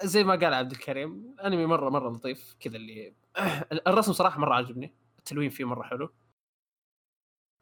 [0.03, 3.13] زي ما قال عبد الكريم انمي مرة مرة لطيف كذا اللي
[3.87, 6.13] الرسم صراحة مرة عجبني التلوين فيه مرة حلو.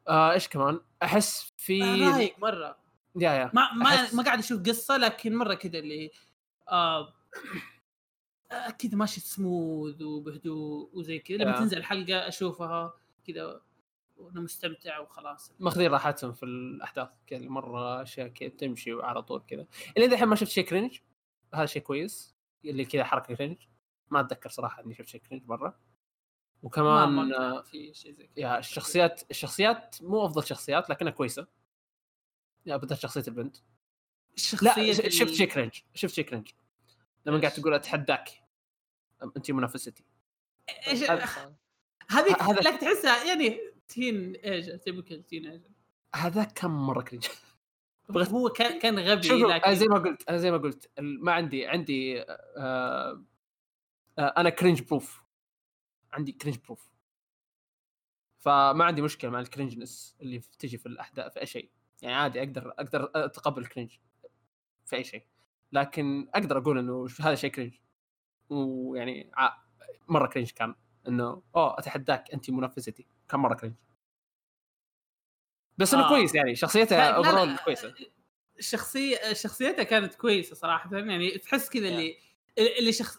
[0.08, 2.76] آه إيش كمان؟ أحس في آه، رايق مرة.
[3.16, 3.50] يا يا.
[3.54, 6.10] ما ما أحس- ما قاعد أشوف قصة لكن مرة كذا اللي
[6.70, 7.14] آه
[8.78, 11.36] كذا ماشي سموث وبهدوء وزي كذا.
[11.36, 11.58] لما.
[11.58, 12.94] تنزل الحلقة أشوفها
[13.26, 13.60] كذا
[14.20, 15.52] وأنا مستمتع وخلاص.
[15.58, 19.66] ماخذين راحتهم في الأحداث كذا مرة أشياء كذا تمشي على طول كذا.
[19.96, 20.98] اللي دحين ما شفت شيء cringe
[21.54, 22.36] هذا شيء كويس.
[22.64, 23.56] اللي كذا حركة cringe
[24.10, 25.68] ما أتذكر صراحة إني شفت شيء cringe مرة.
[25.68, 25.74] ما
[26.62, 28.44] وكمان ما في شيء زي كذا.
[28.44, 31.46] yeah الشخصيات الشخصيات مو أفضل شخصيات لكنها كويسة.
[32.66, 33.56] yeah بدها شخصية البنت.
[34.62, 36.48] لا شفت شيء cringe شفت شيء cringe
[37.26, 38.30] لما؟ قاعد تقول أتحداك.
[39.36, 40.04] انت منافستي.
[42.08, 45.62] هذيك هذا- لك تحسها يعني teenage typical teenage
[46.14, 47.26] هذا كم مرة cringe
[48.10, 51.32] هو كان كان غبي شوف أنا لكن زي ما قلت أنا زي ما قلت ما
[51.32, 53.24] عندي عندي آه
[54.18, 55.24] آه أنا cringe proof
[56.12, 56.90] عندي cringe proof
[58.40, 61.70] فما عندي مشكلة مع ال cringeness اللي تجي في الأحداث في أي شيء.
[62.02, 63.90] يعني عادي أقدر أقدر أتقبل ال cringe
[64.86, 65.26] في أي شيء.
[65.72, 67.74] لكن أقدر أقول إنه هذا شيء cringe
[68.50, 69.30] ويعني
[70.08, 70.74] مرة cringe كان.
[71.08, 73.74] إنه أوه أتحداك أنت منافستي كان مرة cringe
[75.78, 76.08] بس إنه آه.
[76.08, 76.54] كويس يعني
[76.96, 77.94] لا- overall كويسة.
[78.58, 82.16] الشخصيه شخصيتها كانت كويسة صراحة يعني تحس كذا اللي
[82.58, 83.18] اللي شخص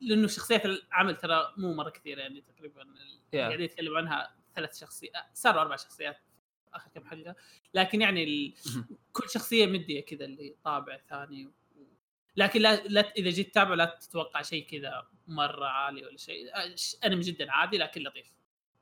[0.00, 2.82] لأنه شخصيات العمل ترى مو مرة كثيرة يعني تقريبا
[3.26, 3.36] Yeah.
[3.38, 6.16] قاعدين يتكلم عنها ثلاث شخصيات صاروا أربع شخصيات
[6.74, 7.34] آخر كم حلقة
[7.74, 8.54] لكن يعني ال...
[9.12, 11.50] كل شخصية مدية كذا اللي طابع ثاني و...
[12.36, 16.46] لكن لا, لا إذا جيت تتابع لا تتوقع شيء كذا مرة عالي ولا شيء
[17.04, 18.32] انمي جدا عادي لكن لطيف.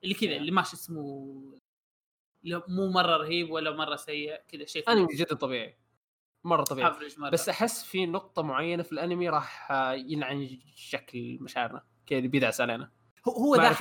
[0.05, 0.37] اللي كذا.
[0.37, 1.03] اللي ماشي اسمه
[2.45, 5.79] مو مرة رهيب ولا مرة سيء كذا شيء أنمي جدا طبيعي.
[6.45, 6.93] مرة طبيعي.
[7.19, 7.31] مرة.
[7.31, 11.83] بس أحس في نقطة معينة في الأنمي راح آه، يلعن شكل مشاعرنا.
[12.07, 12.90] كذا بيدعس علينا.
[13.29, 13.57] هو هو.
[13.57, 13.73] ده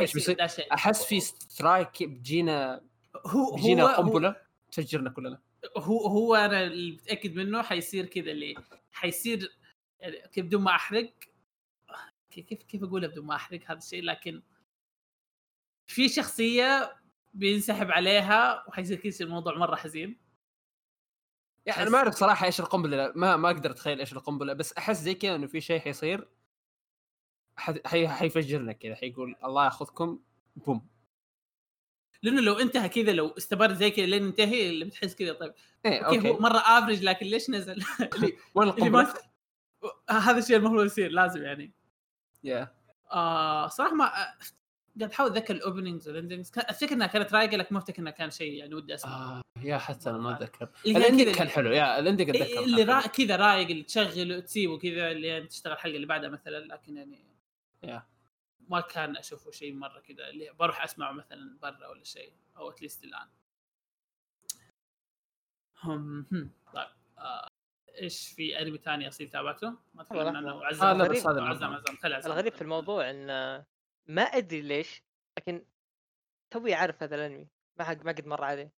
[0.48, 2.82] شيء أحس في سترايك بيجينا
[3.26, 4.36] هو بيجينا هو هو, قنبلة
[4.72, 5.42] تفجرنا كلنا.
[5.78, 8.56] هو هو أنا اللي متأكد منه حيصير كذا اللي
[8.92, 9.58] حيصير
[10.00, 11.14] يعني بدون ما أحرق
[12.32, 14.42] كيف كيف اقولها بدون ما أحرق هذا الشيء؟ لكن
[15.88, 16.96] في شخصية
[17.34, 20.24] بينسحب عليها وحيصير كذا الموضوع مرة حزين.
[21.66, 25.02] يعني أنا ما أعرف صراحة إيش القنبلة ما ما أقدر أتخيل إيش القنبلة بس أحس
[25.02, 26.28] زي كذا إنه في شيء حيصير
[27.86, 30.20] حي حيفجرنا كذا حيقول الله يأخذكم
[30.56, 30.88] بوم.
[32.24, 35.54] لأنه لو انتهى كذا لو استمر زي كذا لين ينتهي اللي بتحس كذا طيب.
[35.86, 36.44] إيه okay هو أوكي.
[36.44, 37.84] مرة average لكن ليش نزل؟
[38.56, 39.14] وين القنبلة؟
[40.10, 41.74] هذا الشيء المفروض يصير لازم يعني.
[42.44, 42.76] yeah
[43.12, 44.12] آه صراحة ما
[45.00, 48.12] قاعد أحاول أتذكر ال openings وال endings أفتكر إنها كانت رايقة لكن ما أفتكر إنها
[48.12, 51.72] كان شيء يعني ودي أسمع آه yeah حتى أنا ما أتذكر ال ending كان حلو
[51.72, 52.84] yeah ال ending اتذكر إيه، كان اللي.
[52.84, 53.02] را...
[53.02, 57.20] كذا رايق اللي تشغله وتسيبه كذا اللي يعني تشتغل الحلقة اللي بعدها مثلا لكن يعني
[57.84, 58.04] يا.
[58.70, 63.04] ما كان أشوفه شيء مرة كذا اللي بروح أسمعه مثلا برا ولا شيء أو اتليست
[63.04, 63.28] الآن
[65.84, 66.52] هم هم.
[66.74, 67.48] طيب آه.
[68.02, 70.56] إيش في انمي ثاني أصيل تابعته؟ ما تكلمنا عنه لحظة.
[70.56, 73.30] وعزام آه، لا، بس هذا عزام عزام الغريب في الموضوع إن
[74.08, 75.04] ما أدري ليش
[75.38, 75.66] لكن
[76.52, 77.48] توي عارف هذا الأنمي
[77.80, 78.72] ما حق ما قد مر عليه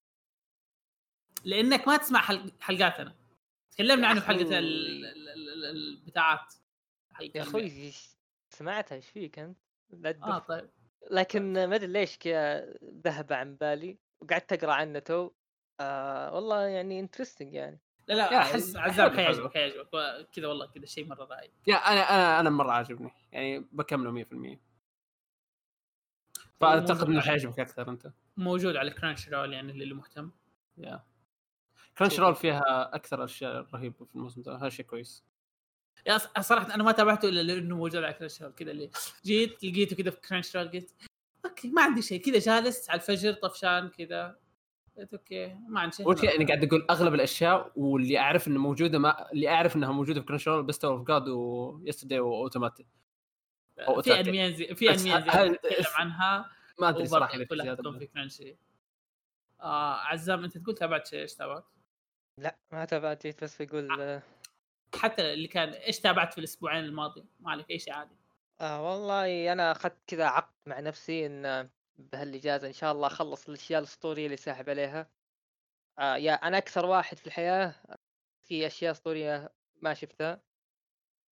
[1.45, 2.53] لأنك ما تسمع حلق...
[2.61, 3.15] حلقاتنا
[3.71, 4.59] تكلمنا عنه في حلقة.
[4.59, 5.05] ال...
[5.05, 5.29] ال...
[5.29, 5.65] ال...
[5.65, 6.55] البتاعات
[7.21, 7.43] yeah.
[7.43, 7.93] أخوي
[8.51, 9.59] سمعتها إيش فيك أنت؟
[9.91, 10.25] لا تدف.
[10.25, 10.71] آه طيب
[11.11, 15.31] لكن ما أدري ليش كذا ذهب عن بالي وقعدت أقرأ عنه تو
[15.81, 19.17] آه والله يعني interesting يعني لا لا أحس عزام.
[19.17, 19.89] حيعجبك حيعجبك
[20.33, 24.59] كذا والله كذا شيء مرة رايق yeah أنا أنا أنا مرة عاجبني يعني بكمله 100%
[26.61, 28.13] فأعتقد إنه حيعجبك أكثر أنت.
[28.37, 30.31] موجود على Crunchyroll يعني اللي مهتم.
[30.79, 31.03] yeah
[31.99, 35.25] Crunchyroll فيها أكثر أشياء رهيبة في الموسم ده هذا شيء كويس.
[36.07, 38.91] yeah صراحة أنا ما تابعته إلا لأنه موجود على Crunchyroll كذا اللي
[39.25, 40.95] جيت لقيته كذا في Crunchyroll قلت
[41.45, 44.37] okay ما عندي شيء كذا جالس على الفجر طفشان كذا.
[44.99, 46.37] قلت okay ما عندي شيء.
[46.37, 50.27] أنا قاعد أقول أغلب الأشياء واللي أعرف انه موجودة ما اللي أعرف إنها موجودة في
[50.27, 52.87] Crunchyroll Beast of God و Yesterday و Automatic
[53.77, 55.15] في زي في هل- زي
[55.49, 56.51] نتكلم عنها.
[56.79, 58.57] ما أدري صراحة كلها تكون في Crunchy
[59.61, 61.65] آه عزام أنت تقول تابعت شيء إيش تابعت؟
[62.41, 64.23] لا ما تابعت جيت بس بقول آه.
[64.95, 68.15] حتى اللي كان إيش تابعت في الأسبوعين الماضي؟ ما عليك أي شيء عادي.
[68.61, 73.49] آه والله أنا أخذت كذا عقد مع نفسي إن آه، بهالإجازة إن شاء الله أخلص
[73.49, 75.11] الأشياء الأسطورية اللي ساحب عليها.
[75.99, 77.75] آه yeah أنا أكثر واحد في الحياة
[78.43, 80.41] في أشياء أسطورية ما شفتها.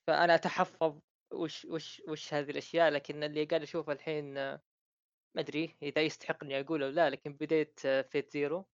[0.06, 0.98] فأنا أتحفظ
[1.32, 6.60] وش وش وش هذه الأشياء؟ لكن اللي قاعد أشوفه الحين ما أدري إذا يستحق إني
[6.60, 8.66] أقوله ولا لا لكن بديت Fate Zero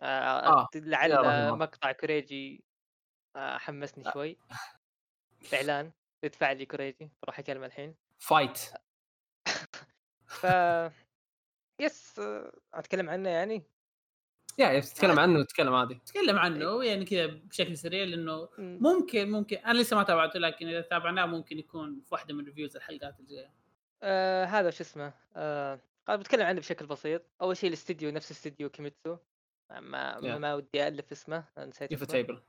[0.00, 1.56] آه آه، لعل آه، مرة.
[1.56, 2.64] مقطع كوريجي
[3.36, 4.12] آه، حمسني آه.
[4.12, 4.38] شوي.
[5.54, 5.92] اعلان
[6.24, 7.94] ادفع لي كوريجي بروح أكلمه الحين.
[8.18, 8.58] فايت
[10.40, 10.46] ف
[11.80, 12.20] يس
[12.74, 13.73] أتكلم عنه يعني؟
[14.58, 18.78] yeah yeah تتكلم عنه تتكلم عادي تكلم عنه يعني كذا بشكل سريع لأنه مم.
[18.80, 22.76] ممكن ممكن أنا لسه ما تابعته لكن إذا تابعناه ممكن يكون في واحدة من reviews
[22.76, 23.52] الحلقات الجاية
[24.02, 28.68] آه هذا شو اسمه آه قاعد بتكلم عنه بشكل بسيط أول شيء الاستديو نفس استديو
[28.70, 29.16] كيميتسو
[29.70, 30.24] ما ما, Yeah.
[30.38, 32.12] ما ودي الف اسمه نسيت يوفا اسمه.
[32.16, 32.42] table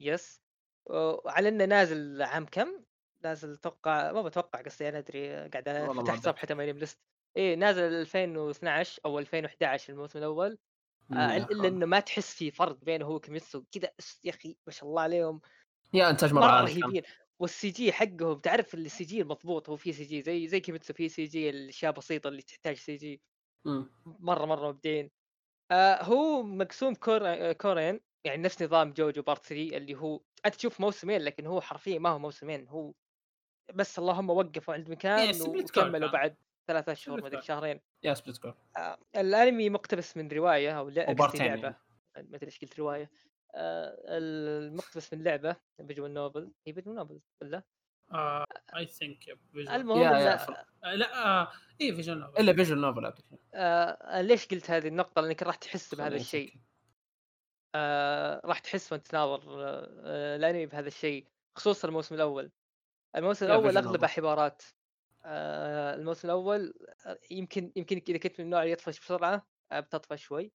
[0.00, 0.40] yes
[0.86, 2.84] وعلى إنه نازل عام كم؟
[3.24, 5.68] نازل أتوقع ما بتوقع قصدي أنا أدري قاعد
[6.02, 6.24] فتحت.
[6.24, 6.98] صفحة MyAnimeList
[7.36, 10.58] إيه نازل 2012 أو 2011 الموسم الأول
[11.12, 13.92] آه الا إنه ما تحس في فرق بينه هو كيميتسو كذا
[14.24, 15.40] يا أخي ما شاء الله عليهم
[15.94, 16.60] yeah إنتاج مرة.
[16.60, 17.02] رهيبين
[17.38, 21.50] وال CG حقهم تعرف ال CG المضبوط هو في CG زي زي كيميتسو في CG
[21.50, 23.20] الأشياء بسيطة اللي تحتاج CG
[23.64, 23.90] مم.
[24.06, 25.10] مرة مرة مبدعين
[25.70, 30.54] آه هو مقسوم cour آه، كورين يعني نفس نظام جوجو part 3 اللي هو أنت
[30.54, 32.92] تشوف موسمين لكن هو حرفيا ما هو موسمين هو
[33.74, 36.08] بس اللهم وقفوا عند إيه، مكان cour وكملوا.
[36.10, 36.36] بعد
[36.68, 37.46] ثلاثة اشهر split ما أدري cour.
[37.46, 37.80] شهرين.
[38.02, 41.12] yeah split cour آه الأنمي مقتبس من رواية أو لعبة.
[42.16, 43.10] ما أدري إيش قلت رواية.
[43.54, 46.52] آه المقتبس من لعبة visual novel.
[46.66, 47.62] هي visual novel ولا؟
[48.76, 52.80] I think المهم فر- لا آه، إيه vision novel إلا visual
[53.54, 56.54] آه ليش قلت هذه النقطة؟ لأنك راح تحس بهذا الشيء.
[57.74, 61.26] آه راح تحس وأنت تناظر آه آه، الأنمي بهذا الشيء
[61.56, 62.50] خصوصا الموسم الأول.
[63.16, 64.06] الموسم الأول novel.
[64.06, 64.62] حوارات.
[65.30, 66.74] آه الموسم الأول
[67.06, 70.52] آه، يمكن يمكن إذا كنت من النوع اللي يطفش بسرعة آه بتطفش شوي.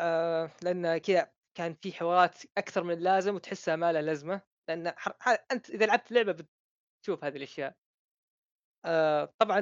[0.00, 5.12] آه لأن كذا كان في حوارات أكثر من اللازم وتحسها ما لها لازمة لأن حر...
[5.52, 6.36] أنت إذا لعبت لعبة
[7.02, 7.76] بتشوف هذه الأشياء.
[8.84, 9.60] آه طبعا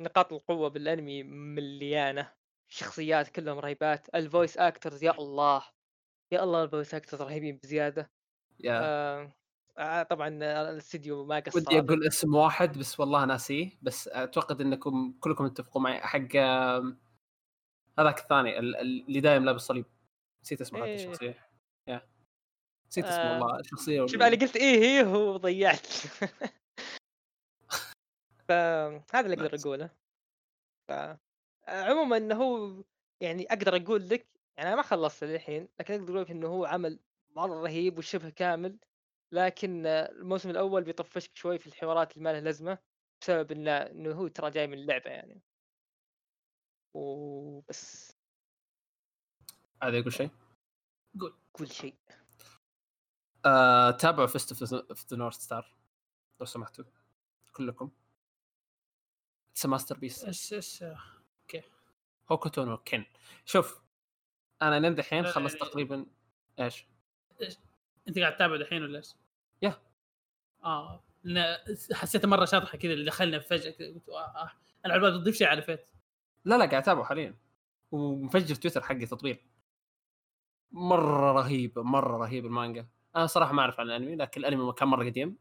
[0.00, 2.32] نقاط القوة بالأنمي مليانة
[2.70, 5.62] الشخصيات كلهم رهيبات ال voice actors يا الله
[6.32, 8.10] يا الله ال voice actors رهيبين بزيادة.
[8.60, 9.32] yeah آه.
[9.78, 14.56] آه، طبعا آه، الاستديو ما قصر ودي أقول اسم واحد بس والله ناسيه بس أتوقع
[14.60, 16.36] إنكم كلكم تتفقوا معي حق
[17.98, 19.84] هذاك الثاني ال- ال- اللي دايم لابس صليب.
[20.44, 20.94] نسيت اسمه حق إيه.
[20.94, 21.48] الشخصية.
[22.88, 25.86] نسيت اسمه آه، والله الشخصية شوف أنا قلت إيه هي هو ضيعت
[28.48, 29.54] فهذا اللي أقدر.
[29.60, 29.90] أقوله.
[30.88, 30.92] ف
[31.68, 32.82] عموما إنه هو
[33.20, 36.64] يعني أقدر أقول لك يعني أنا ما خلصت للحين لكن أقدر أقول لك إنه هو
[36.64, 36.98] عمل
[37.36, 38.78] مرة رهيب وشبه كامل.
[39.32, 42.78] لكن الموسم الأول بيطفشك شوي في الحوارات اللي ما لها لازمة
[43.20, 45.42] بسبب انه إنه هو ترى جاي من اللعبة يعني.
[46.94, 48.16] وبس.
[49.82, 50.30] هذا يقول شيء؟
[51.52, 51.94] كل شيء.
[53.44, 55.74] آه، تابعوا Fist of the North Star
[56.40, 56.84] لو سمحتوا.
[57.52, 57.90] كلكم.
[59.50, 60.84] it's masterpiece إيش إيش؟
[62.32, 63.04] هوكوتو نو كين.
[63.44, 63.82] شوف
[64.62, 66.06] أنا لين دحين خلصت تقريبا
[66.60, 66.86] إيش؟
[68.08, 69.14] أنت قاعد تتابع دحين ولا إيش؟
[69.62, 69.82] yeah.
[70.64, 71.56] آه لأن
[71.92, 74.50] حسيته مرة شاطحة كذا اللي دخلنا فجأة قلت آه آه.
[74.86, 75.86] أنا على بالي تضيف شيء على فيت.
[76.44, 77.38] لا لا قاعد أتابعه حاليا.
[77.90, 79.38] ومفجر تويتر حقي تطبيل
[80.72, 82.88] مرة رهيب مرة رهيب المانجا.
[83.16, 85.38] أنا صراحة ما أعرف عن الأنمي لكن الأنمي كان مرة قديم.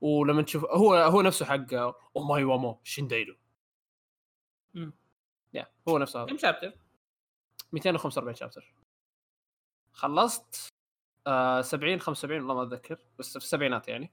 [0.00, 1.74] ولما تشوف هو هو نفسه حق
[2.16, 3.36] お前はもう死んでいる.
[4.74, 4.92] مم.
[5.54, 6.22] yeah هو نفسه.
[6.22, 6.72] هذا كم chapter؟
[7.72, 8.74] 245 chapter.
[9.92, 10.73] خلصت.
[11.26, 14.12] آه 70 75 والله ما أتذكر بس في السبعينات يعني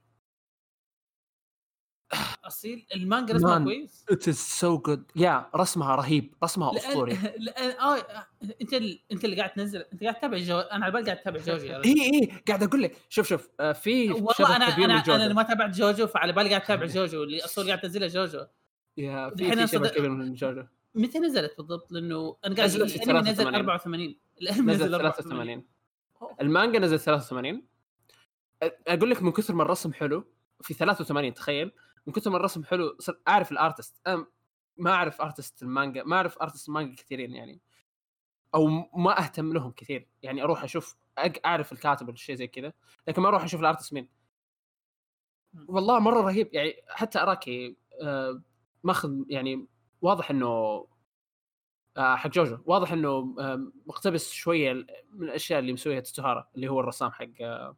[2.44, 3.64] أصيل المانجا رسمها مان.
[3.64, 7.70] كويس ات از سو جود يا رسمها رهيب رسمها أسطوري لأن...
[7.80, 8.26] آه...
[8.62, 9.00] أنت ال...
[9.12, 10.58] أنت اللي قاعد تنزل أنت قاعد تتابع جو...
[10.58, 11.66] أنا على بالي قاعد تتابع جوجو.
[11.74, 15.12] اي اي قاعد أقول لك شوف شوف آه في والله شبه أنا أنا جوجو.
[15.16, 18.46] أنا ما تابعت جوجو فعلى بالي قاعد اتابع جوجو اللي أصلا قاعد تنزلها جوجو
[18.96, 20.62] يا في, شبه أصدق- كبير من جوجو
[20.94, 23.54] متى نزلت بالضبط؟ لأنه أنا قاعد نزلت في الانمي نزل 83.
[23.54, 25.64] 84 الانمي نزل 83
[26.40, 27.62] المانجا نزل 83
[28.64, 30.24] أ- أقول لك من كثر ما الرسم حلو
[30.62, 31.72] في 83 تخيل.
[32.06, 32.96] من كثر ما الرسم حلو
[33.28, 34.00] أعرف الأرتست.
[34.06, 34.26] أنا
[34.76, 37.60] ما أعرف أرتست المانجا ما أعرف أرتست المانجا كثيرين يعني.
[38.54, 40.08] أو ما أهتم لهم كثير.
[40.22, 40.96] يعني أروح أشوف
[41.46, 42.72] أعرف الكاتب ولا شيء زي كذا
[43.08, 44.08] لكن ما أروح أشوف الأرتست مين.
[45.68, 46.48] والله مرة رهيب.
[46.54, 48.42] يعني حتى أراكي آه،
[48.84, 49.66] ماخذ يعني
[50.02, 50.86] واضح إنه
[51.96, 52.58] حق جوجو.
[52.66, 54.72] واضح إنه آه، مقتبس شوية
[55.12, 57.76] من الأشياء اللي مسويها تستهارا اللي هو الرسام حق آه،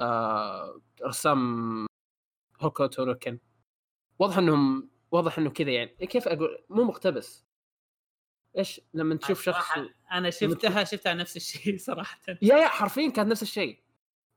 [0.00, 1.86] آه، رسام
[2.60, 3.38] هوكو توروكن.
[4.18, 5.90] واضح إنهم واضح إنه كذا يعني.
[6.06, 7.46] كيف أقول؟ مو مقتبس.
[8.58, 9.78] إيش؟ لما تشوف شخص
[10.12, 12.18] أنا شفتها شفتها نفس الشيء صراحة.
[12.42, 13.82] يا يا حرفيا كانت نفس الشيء.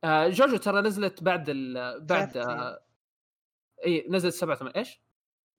[0.04, 2.00] آه، جوجو ترى نزلت بعد ال...
[2.06, 2.38] بعد.
[2.38, 2.84] آه،
[3.86, 5.02] اي نزلت سبعة ثمان إيش؟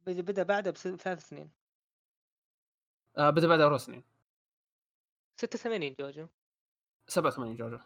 [0.07, 1.51] بدا بدأ بعدها بثلاث سنين.
[3.21, 4.03] آه بدا بعد أربع سنين.
[5.41, 6.27] 86 جوجو
[7.09, 7.79] 87 جوجو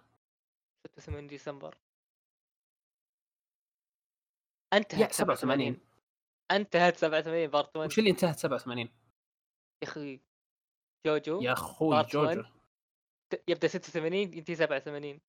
[0.99, 1.77] 86 ديسمبر.
[4.73, 5.81] انتهت يا 87 87
[6.51, 8.88] انتهت 87 بارت 1 وش اللي انتهت 87 يا
[9.83, 10.20] أخي
[11.07, 12.37] جوجو يا أخوي بارت 1.
[12.37, 12.49] جوجو
[13.49, 15.20] يبدأ 86 ينتهي 87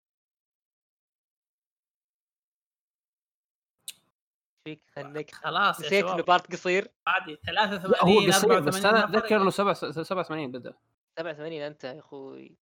[4.65, 6.25] فيك خليك خلاص يا نسيت انه شباب.
[6.25, 9.05] بارت قصير؟ عادي 83 لا هو قصير بس 84 أنا.
[9.05, 10.75] أتذكر إنه 87 بدأ.
[11.19, 12.57] 87 أنت يا أخوي.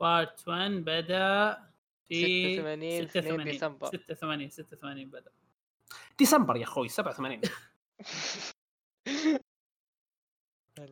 [0.00, 1.58] بارت 1 بدأ
[2.08, 3.86] في 86 2 86 ديسمبر.
[3.86, 5.30] 86 86 بدأ.
[6.18, 7.40] ديسمبر يا أخوي 87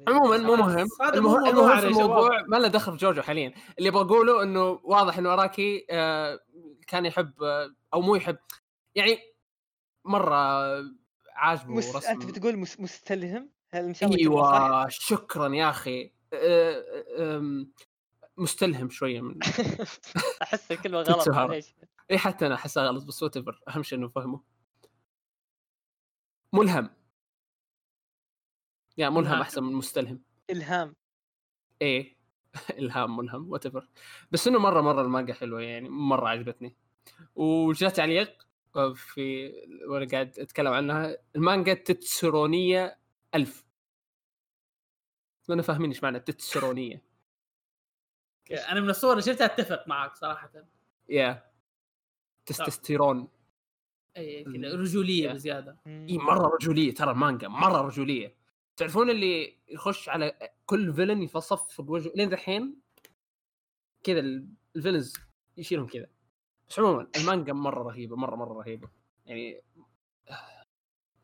[0.09, 0.87] عموما مو مهم.
[1.15, 1.87] المهم, المهم في.
[1.87, 3.55] الموضوع ما له دخل في جوجو حاليا.
[3.79, 6.41] اللي بقوله إنه واضح إنه أراكي آه،
[6.87, 8.37] كان يحب آه، أو مو يحب
[8.95, 9.19] يعني
[10.05, 10.37] مرة
[11.33, 11.97] عاجبه مس...
[11.97, 12.09] رسم.
[12.09, 12.81] أنت بتقول مس...
[12.81, 16.13] مستلهم؟ هل مسوي كلمة صح؟ أيوه شكرا يا أخي.
[18.37, 19.39] مستلهم شوية من
[20.43, 21.29] أحس الكلمة غلط.
[21.29, 21.75] معليش.
[22.11, 23.37] إي حتى أنا أحسها غلط بس وات
[23.69, 24.41] أهم شيء إنه فهمه.
[26.53, 26.91] ملهم.
[28.99, 29.41] yeah ملهم ملهم.
[29.41, 30.23] أحسن من مستلهم.
[30.51, 30.95] إلهام.
[31.83, 32.17] إيه
[32.79, 33.65] إلهام ملهم وات
[34.31, 36.77] بس إنه مرة مرة المانجا حلوة يعني مرة عجبتني.
[37.35, 38.47] وجاء تعليق
[38.79, 39.53] في
[39.89, 42.99] وأنا قاعد أتكلم عنها المانجا تتسرونية
[43.35, 43.65] ألف.
[45.49, 47.03] ما أنا فاهمين إيش معنى تتسرونية.
[48.51, 50.53] أنا من الصور اللي شفتها أتفق معك صراحة.
[51.09, 51.51] يا.
[52.47, 53.29] تستستيرون.
[54.17, 55.33] أي كذا رجولية يا.
[55.33, 55.77] بزيادة.
[55.87, 58.37] إي مرة رجولية ترى المانجا مرة رجولية.
[58.77, 62.81] تعرفون اللي يخش على كل فيلن يصفق وجهه لين دحين
[64.03, 65.17] كذا ال- ال villains
[65.57, 66.07] يشيلهم كذا.
[66.69, 68.89] بس عموما المانجا مرة رهيبة مرة مرة رهيبة.
[69.27, 69.63] يعني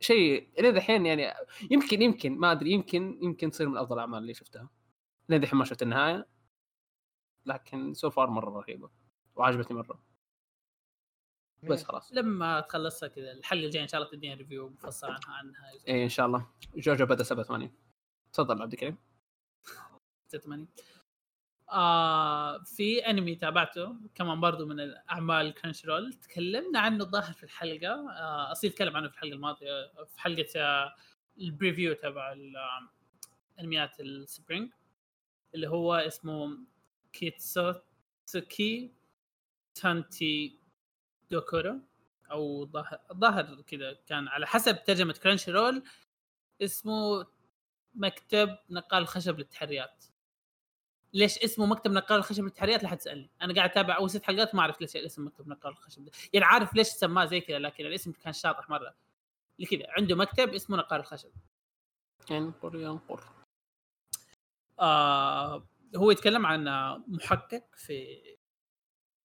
[0.00, 1.34] شيء لين دحين يعني
[1.70, 4.70] يمكن يمكن ما أدري يمكن يمكن تصير من أفضل الأعمال اللي شفتها.
[5.28, 6.26] لين دحين ما شفت النهاية.
[7.46, 8.90] لكن so far مرة رهيبة.
[9.36, 10.02] وعجبتني مرة.
[11.62, 12.12] بس خلاص.
[12.12, 15.72] لما تخلصها كذا الحلقة الجايه إن شاء الله تدينا review مفصل عنها عنها.
[15.88, 16.46] إيه إن شاء الله.
[16.74, 17.72] جوجو بدأ 87
[18.32, 18.96] تفضل عبد الكريم.
[20.28, 20.68] 86
[21.72, 28.10] آه في انمي تابعته كمان برضو من الأعمال Crunchyroll تكلمنا عنه الظاهر في الحلقة.
[28.10, 30.94] آه اصيل تكلم عنه في الحلقة الماضية في حلقة آه
[31.38, 32.36] ال preview تبع
[33.60, 34.72] أنميات ال spring
[35.54, 36.58] اللي هو اسمه
[37.12, 38.92] كيتسوتسوكي
[39.74, 40.58] تانتي
[41.30, 41.80] دوكورو
[42.30, 42.66] أو
[43.12, 45.82] ظاهر كذا كان على حسب ترجمة Crunchyroll
[46.62, 47.26] اسمه
[47.94, 50.04] مكتب نقال الخشب للتحريات.
[51.12, 54.54] ليش اسمه مكتب نقال الخشب للتحريات لا حد تسالني أنا قاعد أتابع أول ست حلقات
[54.54, 56.12] ما أعرف ليش الاسم مكتب نقال الخشب ده.
[56.32, 58.94] يعني عارف ليش سماه زي كذا لكن الاسم كان شاطح مرة.
[59.58, 61.30] لكذا عنده مكتب اسمه نقال الخشب.
[62.30, 63.24] ينقر ينقر.
[64.80, 66.64] آه هو يتكلم عن
[67.08, 68.22] محقق في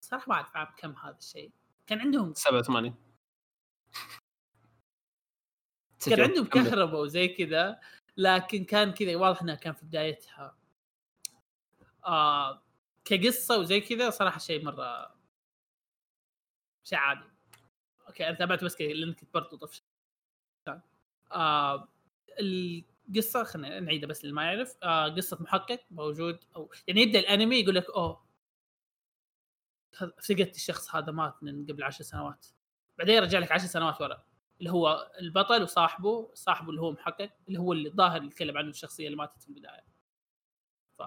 [0.01, 1.51] صراحة ما أعرف عام كم هذا الشيء.
[1.87, 2.95] كان عندهم 87
[6.05, 7.79] كان عندهم كهرباء وزي كذا
[8.17, 10.57] لكن كان كذا واضح إنها كان في بدايتها.
[12.05, 12.61] آه
[13.05, 15.15] كقصة وزي كذا صراحة شيء مرة
[16.83, 17.25] شيء عادي.
[18.07, 19.83] أوكي أنا تابعته بس لأن كنت برضو طفش
[21.31, 21.87] آه
[22.39, 24.77] القصة خلينا نعيدها بس اللي ما يعرف.
[24.83, 28.25] آه قصة محقق موجود أو يعني يبدأ الأنمي يقول لك أوه
[29.95, 32.47] فقدت الشخص هذا مات من قبل عشر سنوات.
[32.97, 34.25] بعدين يرجع لك عشر سنوات ورا
[34.59, 38.69] اللي هو البطل وصاحبه صاحبه اللي هو محقق اللي هو اللي الظاهر اللي يتكلم عنه
[38.69, 39.85] الشخصية اللي ماتت في البداية.
[40.99, 41.01] ف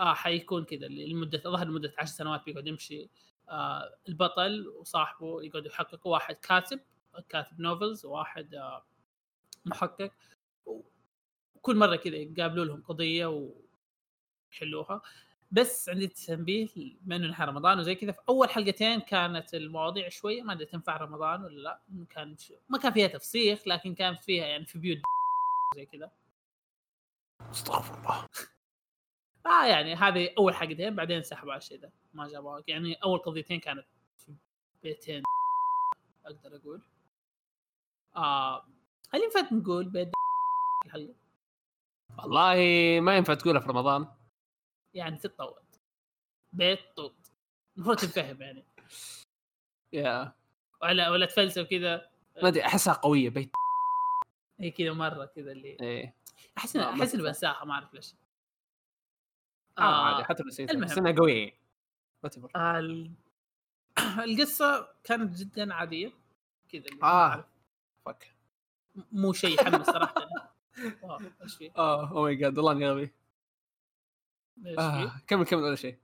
[0.00, 3.10] آه حيكون كذا لمدة ظهر لمدة عشر سنوات بيقعد يمشي
[3.48, 6.80] آه البطل وصاحبه يقعدوا يحققوا واحد كاتب
[7.28, 8.84] كاتب نوفلز وواحد آه
[9.64, 10.10] محقق.
[10.66, 13.26] وكل مرة كذا يقابلوا لهم قضية
[14.52, 15.02] ويحلوها.
[15.50, 18.12] بس عندي تنبيه بما انه نهار رمضان وزي كذا.
[18.12, 21.80] في أول حلقتين كانت المواضيع شوية ما أدري تنفع رمضان ولا لا.
[22.10, 22.52] كان ش...
[22.68, 24.98] ما كان فيها تفسيخ لكن كان فيها يعني في بيوت
[25.76, 26.10] زي كذا.
[27.50, 28.26] استغفر الله.
[29.46, 33.60] آه يعني هذه أول حلقتين بعدين سحبوا على الشيء ده ما جابوها يعني أول قضيتين
[33.60, 33.86] كانت
[34.18, 34.34] في
[34.82, 35.22] بيتين
[36.26, 36.82] أقدر أقول.
[38.16, 38.66] آه
[39.10, 40.10] هل ينفع نقول بيت
[40.86, 41.14] الحلقة
[42.18, 42.54] والله
[43.00, 44.06] ما ينفع تقولها في رمضان.
[44.94, 45.62] يعني تتطور.
[46.52, 47.14] بيت طوط
[47.76, 48.64] المفروض تنفهم يعني.
[49.92, 50.32] يا.
[50.82, 52.10] ولا ولا تفلسف كذا.
[52.42, 53.50] ما أدري أحسها قوية بيت.
[54.60, 56.14] هي كذا مرة كذا اللي إيه.
[56.58, 57.22] أحس ما أحس اني.
[57.22, 58.14] بنساها ما أعرف ليش.
[59.78, 60.84] آه عادي حتى المهم.
[60.84, 61.50] بس انها قوية
[62.26, 62.48] whatever.
[62.56, 63.10] آه ال-
[64.18, 66.12] القصة كانت جدا عادية
[66.68, 67.04] كذا آه.
[67.06, 67.44] أعرف.
[68.06, 68.34] فك
[69.12, 69.88] مو شيء يحمس
[71.42, 73.12] إيش في؟ آه أو ماي جاد والله إني غبي؟
[74.78, 75.20] آه.
[75.26, 75.98] كمل كمل ولا شيء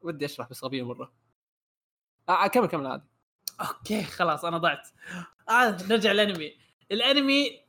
[0.00, 1.12] ودي أشرح بس غبية مرة
[2.28, 3.04] آه كمل كمل عادي
[3.60, 4.88] okay خلاص أنا ضعت
[5.48, 6.58] آه نرجع الانمي
[6.92, 7.63] الأنمي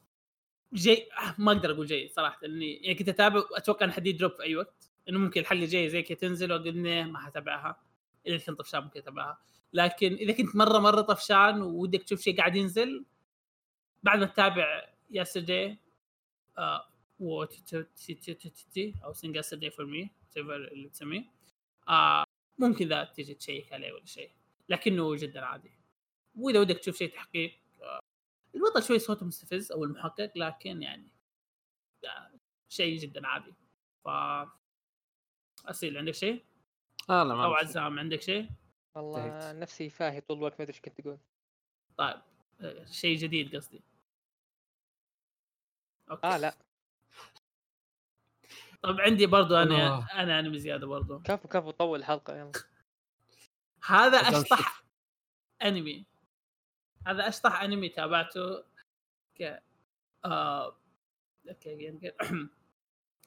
[0.73, 4.12] جي آه، ما أقدر أقول جيد صراحة لأني يعني كنت أتابع أتوقع إن حد ي
[4.12, 7.81] drop في أي وقت إنه ممكن الحلقة الجاية زي كذا تنزل واقول ما حتابعها
[8.27, 9.37] إذا كنت طفشان ممكن أتابعها.
[9.73, 13.05] لكن إذا كنت مره مرة طفشان ودك تشوف شيء قاعد ينزل
[14.03, 15.77] بعد ما تتابع Yesterday
[17.19, 17.45] و
[19.03, 21.25] أو Sing Yesterday for Me اللي تسميه
[21.89, 22.23] آه
[22.57, 24.31] ممكن ذا تجي تشيك عليه ولا شيء
[24.69, 25.71] لكنه جدا عادي.
[26.35, 27.64] وإذا ودك تشوف شيء تحقيق آه
[28.55, 31.11] البطل شوي صوته مستفز أو المحقق لكن يعني
[32.05, 32.31] آه
[32.69, 33.53] شيء جدا عادي
[34.03, 34.07] ف
[35.65, 36.45] اسيل عندك شيء؟
[37.09, 37.53] آه لا ما أو.
[37.53, 38.49] عزام عندك شيء؟
[38.95, 39.51] والله.
[39.51, 41.17] نفسي فاهي طول الوقت ما أدري إيش كنت تقول
[41.97, 42.21] طيب
[42.61, 43.81] آه، شيء جديد قصدي
[46.11, 46.55] okay آه لا
[48.81, 50.11] طب عندي برضو أنا الله.
[50.13, 52.51] أنا أنمي زيادة برضو كفو كفو طول الحلقة يلا
[53.85, 54.83] هذا أشطح
[55.61, 56.05] أنمي
[57.07, 58.63] هذا أشطح أنمي تابعته
[59.35, 59.63] ك
[60.25, 60.77] آه...
[61.49, 61.91] okay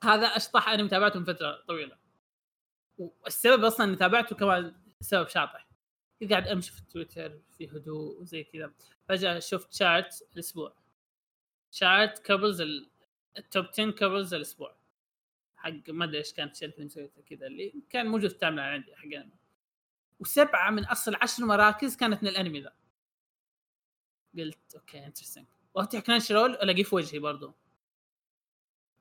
[0.02, 1.98] هذا أشطح أنمي تابعته من فترة طويلة.
[2.98, 5.68] والسبب أصلا إني تابعته كمان سبب شاطح.
[6.20, 8.72] كنت قاعد أمشي في تويتر في هدوء وزي كذا.
[9.08, 10.76] فجأة شفت chart الأسبوع.
[11.70, 12.90] chart couples ال...
[13.38, 14.76] ال top 10 couples الأسبوع.
[15.56, 19.38] حق ما أدري إيش كانت اللي مسويتها كذا اللي كان موجود في عندي حق انمي
[20.20, 22.72] وسبعة من أصل عشر مراكز كانت من الأنمي ذا.
[24.40, 27.54] قلت okay interesting وافتح Crunchyroll ألاقيه في وجهي برضو.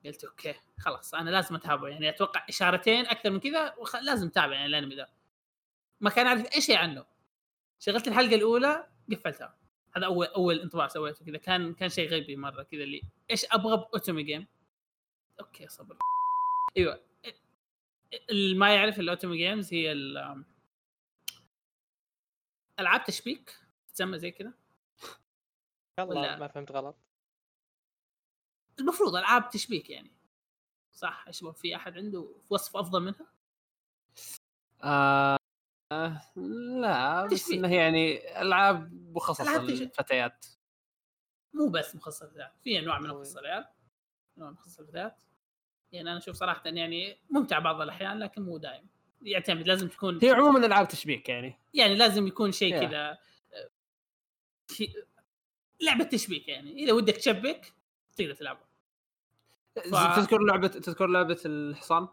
[0.04, 1.88] قلت okay خلاص أنا لازم أتابعه.
[1.88, 3.96] يعني أتوقع إشارتين أكثر من كذا وخ...
[3.96, 5.08] لازم أتابع يعني الأنمي ذا
[6.00, 7.06] ما كان أعرف أي شيء عنه.
[7.78, 9.58] شغلت الحلقة الأولى قفلتها.
[9.96, 11.36] هذا أول أول انطباع سويته كذا.
[11.36, 14.46] كان كان شيء غبي مرة كذا اللي إيش أبغى ب otome game
[15.40, 15.96] okay صبر.
[16.76, 17.04] أيوه.
[18.30, 20.44] اللي ما يعرف ال otome games هي ال-
[22.80, 23.58] ألعاب تشبيك
[23.94, 24.52] تسمى زي كذا.
[25.98, 26.96] والله ما فهمت غلط.
[28.80, 30.12] المفروض ألعاب تشبيك يعني.
[30.92, 33.26] صح؟ يا شباب في أحد عنده وصف أفضل منها؟
[34.84, 35.38] آه
[35.92, 36.20] آه،
[36.80, 37.50] لا بس.
[37.50, 40.46] إنه يعني ألعاب مخصصة للفتيات.
[41.54, 43.20] مو بس مخصص للفتيات في أنواع من أوي.
[43.20, 43.68] مخصص للعيال
[44.38, 45.16] أنواع مخصص للفتيات.
[45.92, 48.86] يعني أنا أشوف صراحة يعني ممتع بعض الأحيان لكن مو دائم
[49.22, 51.58] يعتمد لازم تكون هي عموما ألعاب تشبيك يعني.
[51.74, 52.80] يعني لازم يكون شيء.
[52.80, 53.70] كذا آه،
[55.80, 56.72] لعبة تشبيك يعني.
[56.84, 57.72] إذا ودك تشبك
[58.16, 58.68] تقدر تلعبها.
[59.76, 62.08] ف- تذكر لعبه تذكر لعبة الحصان؟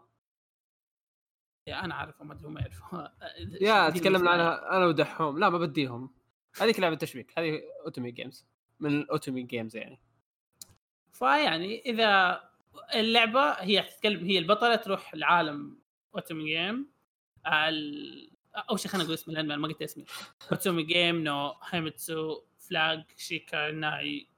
[1.66, 3.08] yeah أنا عارف ما أدري هم يعرفوا
[3.66, 4.30] يا تكلمنا.
[4.30, 6.14] عنها أنا ودحوم لا ما بديهم.
[6.60, 7.38] هذيك لعبة تشبيك.
[7.38, 8.46] هذه otome games
[8.80, 10.00] من ال otome games يعني.
[11.12, 12.40] فيعني إذا
[12.94, 15.78] اللعبة هي تتكلم هي البطلة تروح لعالم
[16.14, 16.90] otome game.
[18.70, 20.04] أول شيء خلينا نقول اسم الانمي أنا ما قلت اسمي.
[20.52, 24.28] Otome Game no Hametsu Flag shika Nai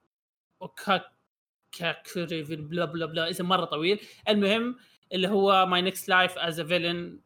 [0.62, 4.00] Akuyaku بلا بلا بلا اسم مرة طويل.
[4.28, 4.76] المهم
[5.12, 7.20] اللي هو My Next Life as a Villain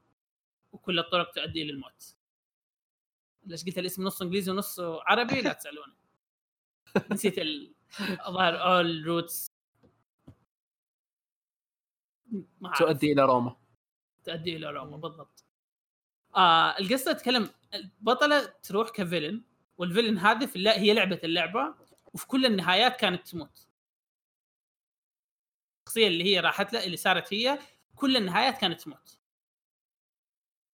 [0.72, 2.16] وكل الطرق تؤدي إلى الموت.
[3.46, 5.94] ليش قلت الاسم نص إنجليزي ونص عربي؟ لا تسألوني.
[7.12, 7.74] نسيت ال-
[8.26, 9.53] الظاهر all routes.
[12.78, 13.57] تؤدي إلى روما.
[14.24, 15.44] تؤدي إلى روما بالضبط.
[16.36, 19.43] آه القصة تتكلم البطلة تروح ك villain.
[19.78, 21.75] وال villain هذه في هي لعبة اللعبة
[22.14, 23.66] وفي كل النهايات كانت تموت.
[25.87, 27.59] الشخصية اللي هي راحت لها اللي صارت هي
[27.97, 29.18] كل النهايات كانت تموت.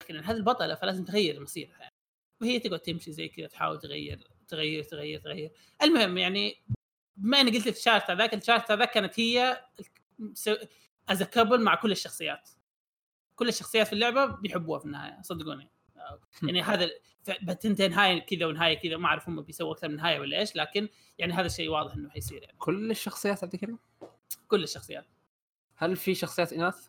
[0.03, 1.95] لكن هذه البطلة فلازم تغير مصيرها يعني.
[2.41, 5.53] وهي تقعد تمشي زي كذا تحاول تغير تغير تغير تغير.
[5.83, 6.63] المهم يعني
[7.17, 9.65] بما إني قلت ال chart هذاك ال chart هذاك كانت هي
[11.09, 12.51] as couple مع كل الشخصيات.
[13.37, 15.71] كل الشخصيات في اللعبة بيحبوها في النهاية صدقوني.
[16.43, 16.91] يعني هذا
[17.43, 20.89] بتنتهي نهاية كذا ونهاية كذا ما أعرف هم بيسووا أكثر من نهاية ولا إيش لكن
[21.19, 22.59] يعني هذا الشيء واضح إنه حيصير يعني.
[22.59, 23.79] كل الشخصيات هذه كلها
[24.49, 25.07] كل الشخصيات.
[25.77, 26.89] هل في شخصيات إناث؟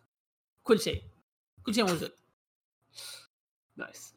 [0.64, 1.04] كل شيء.
[1.64, 2.12] كل شيء موجود.
[3.76, 4.14] nice.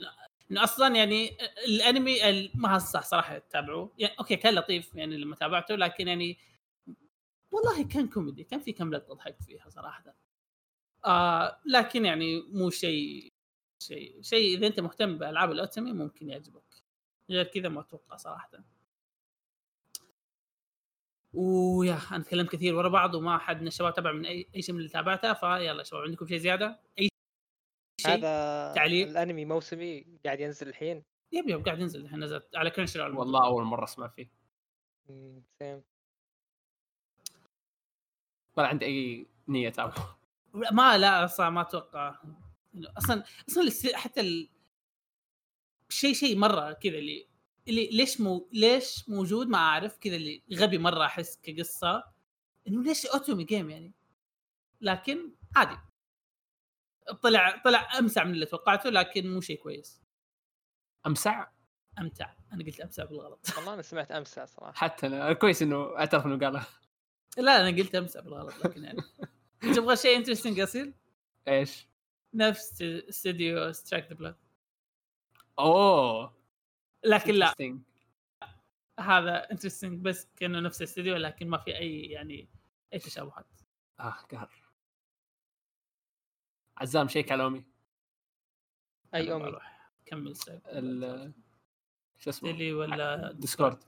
[0.50, 1.36] إنه أصلا يعني
[1.66, 6.38] الأنمي ال- ما صح صراحة تتابعوه يعني أوكي كان لطيف يعني لما تابعته لكن يعني
[7.50, 8.44] والله كان كوميدي.
[8.44, 10.14] كان في كم لقطة ضحكت فيها صراحة.
[11.07, 13.32] آه لكن يعني مو شيء
[13.87, 16.62] شيء شيء إذا أنت مهتم بألعاب ال otome ممكن يعجبك.
[17.30, 18.51] غير كذا ما أتوقع صراحة.
[21.32, 24.62] و yeah أنا تكلمت كثير ورا بعض وما حد من الشباب تابع من أي أي
[24.62, 27.09] شيء من اللي تابعته فيلا يا شباب عندكم شيء زيادة؟ أي
[28.01, 31.03] شيء؟ هذا تعليق؟ الأنمي موسمي قاعد ينزل الحين.
[31.32, 34.30] yep yep قاعد ينزل الحين نزلت على Crunch والله أول مرة أسمع فيه.
[35.59, 35.82] same.
[38.57, 40.18] ولا عندي أي نية اتابعه
[40.55, 42.14] ما لا صح ما أتوقع.
[42.98, 44.48] أصلا أصلا حتى ال...
[45.88, 47.28] شيء شيء مرة كذا اللي
[47.68, 52.04] اللي ليش مو ليش موجود ما أعرف كذا اللي غبي مرة أحس كقصة
[52.68, 53.94] إنه ليش أوتومي جيم يعني؟
[54.80, 55.78] لكن عادي.
[57.22, 60.02] طلع طلع أمسع من اللي توقعته لكن مو شيء كويس.
[61.06, 61.48] أمسع؟
[61.98, 62.34] أمتع.
[62.52, 63.46] أنا قلت أمسع بالغلط.
[63.56, 64.72] والله أنا سمعت أمسع صراحة.
[64.72, 66.66] حتى أنا كويس إنه أعترف إنه قالها
[67.38, 69.02] لا أنا قلت أمسع بالغلط لكن يعني.
[69.76, 70.92] تبغى شيء انترستنج اصير
[71.48, 71.86] إيش؟
[72.35, 74.37] نفس استوديو سترايك ذا بلاد
[75.59, 76.37] أوه.
[77.05, 77.55] لكن لا.
[79.01, 82.49] هذا انترستنج بس كأنه نفس الاستوديو لكن ما في أي يعني
[82.93, 83.47] أي تشابهات.
[84.01, 84.51] آه قهر.
[86.76, 87.64] عزام شيك على امي
[89.14, 90.35] أي امي بروح كمل
[90.66, 91.33] ال-
[92.18, 93.84] شو اسمه؟ اللي ولا Discord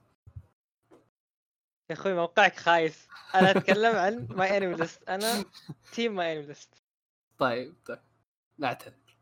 [1.90, 3.08] يا أخوي موقعك خايس.
[3.34, 5.44] أنا أتكلم عن ماي انمي ليست أنا
[5.92, 6.74] team MyAnimeList
[7.38, 7.98] طيب طيب.
[8.58, 9.16] نعتذر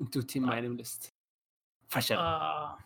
[0.00, 1.14] أنتوا تيم ماي انمي ليست.
[1.88, 2.14] فشل.
[2.16, 2.78] آه.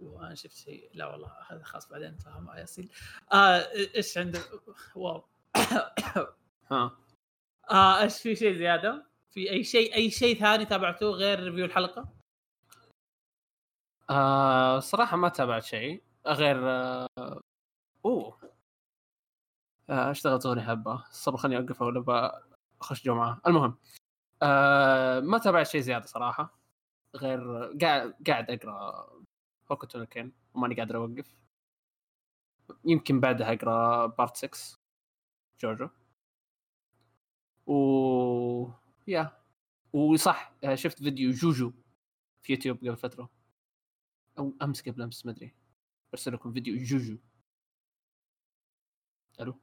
[0.00, 0.90] وأنا شفت شيء.
[0.94, 2.88] لا والله هذا خاص بعدين فاهم ياسين
[3.32, 3.58] آه
[3.96, 4.40] إيش عندك
[4.96, 5.24] wow.
[6.70, 6.96] ها.
[7.70, 12.08] آه إيش في شيء زيادة؟ في أي شيء أي شيء ثاني تابعته غير review الحلقة؟
[14.10, 16.02] آه صراحة ما تابعت شيء.
[16.26, 17.08] غير آه
[18.04, 18.50] أوه.
[19.90, 21.04] آه اشتغلت أغنية حبة.
[21.10, 22.46] صبر خليني أوقفها ولا
[22.86, 23.40] بخش جمعة.
[23.46, 23.78] المهم
[24.42, 26.58] آه ما تابعت شيء زيادة صراحة.
[27.16, 27.40] غير
[27.82, 29.08] قاعد قاعد أقرأ
[29.72, 31.36] Hokuto no Ken وماني قادر أوقف.
[32.84, 34.78] يمكن بعدها أقرأ part 6
[35.60, 35.88] JoJo
[37.66, 38.70] و
[39.06, 39.32] yeah
[39.92, 41.72] وصح آه، شفت فيديو JoJo
[42.42, 43.30] في يوتيوب قبل فترة.
[44.38, 45.54] أو أمس قبل أمس ما أدري.
[46.12, 47.18] برسل لكم فيديو JoJo.
[49.40, 49.54] ألو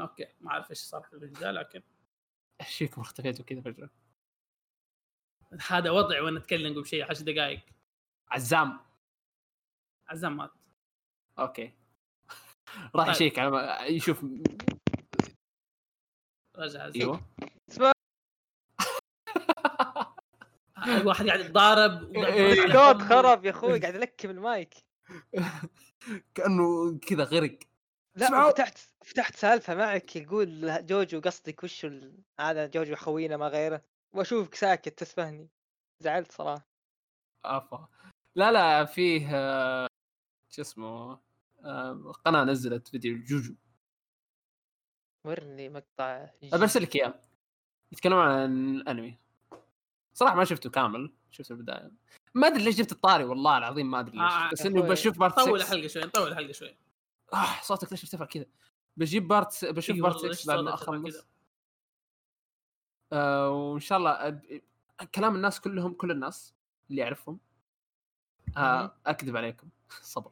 [0.00, 1.82] okay ما أعرف إيش صار في الفيديو لكن
[2.66, 3.90] إيش فيكم اختفيتوا كذا فجأة.
[5.68, 7.60] هذا وضع وأنا أتكلم قبل شيء 10 دقائق
[8.28, 8.80] عزام.
[10.08, 10.50] عزام مات.
[11.38, 11.72] okay.
[12.94, 13.14] راح طيب.
[13.14, 14.24] يشيك على ما يشوف.
[16.56, 17.00] رجع عزام.
[17.00, 17.26] أيوه.
[17.70, 17.92] اسمع
[20.86, 22.52] الواحد قاعد يتضارب إيه.
[22.52, 24.74] الكود خرب يا أخوي قاعد الكم المايك.
[26.34, 27.58] كأنه كذا غرق.
[28.14, 28.52] لا اسمعوا.
[29.04, 32.22] فتحت سالفة معك يقول جوجو قصدك وش ال...
[32.40, 33.82] هذا جوجو خوينا ما غيره
[34.12, 35.48] وأشوفك ساكت تسفهني
[36.00, 36.66] زعلت صراحة.
[37.44, 37.88] افا
[38.36, 39.88] لا لا فيه آه،
[40.50, 41.20] شو اسمه
[41.64, 43.54] آه، قناة نزلت فيديو جوجو.
[45.26, 47.14] ورني مقطع برسل لك إياه.
[47.92, 49.18] يتكلمون عن انمي
[50.14, 51.90] صراحة ما شفته كامل شفت البداية.
[52.34, 54.32] ما أدري ليش جبت الطاري والله العظيم ما أدري ليش.
[54.32, 54.82] آه، بس يا انه.
[54.82, 56.76] بشوف بارت طول 6 الحلقة شوي طول الحلقة شوي.
[57.34, 58.46] آه صوتك ليش ارتفع كذا؟
[58.96, 61.26] بجيب بارت بشوف إي بارت والله، 6 بعد ما اخلص؟
[63.12, 64.62] آه وإن شاء الله أب...
[65.14, 66.54] كلام الناس كلهم كل الناس
[66.90, 67.38] اللي اعرفهم.
[68.56, 69.68] آه أكذب عليكم.
[70.02, 70.30] صبر.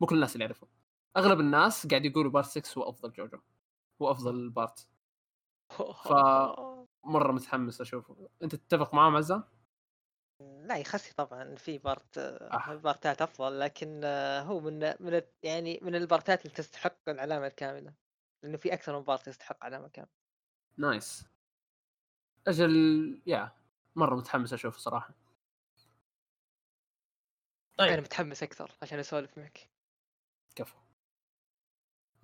[0.00, 0.68] مو كل الناس اللي اعرفهم
[1.16, 3.38] أغلب الناس قاعد يقولوا part 6 هو أفضل جوجو
[4.02, 4.88] هو أفضل part.
[5.68, 8.28] ف- مره متحمس أشوفه.
[8.42, 9.44] أنت تتفق معاهم عزام؟
[10.40, 12.74] لا يخسي طبعا في part آه.
[12.74, 17.94] بارتات أفضل لكن آه، هو من من ال- يعني من البارتات اللي تستحق العلامة الكاملة
[18.42, 20.10] لأنه في أكثر من part يستحق علامة كاملة.
[20.76, 21.24] nice.
[22.46, 23.52] أجل يا
[23.96, 25.14] مرة متحمس اشوفه صراحة.
[27.80, 29.70] أنا طيب متحمس أكثر عشان أسولف معك.
[30.56, 30.78] كفو.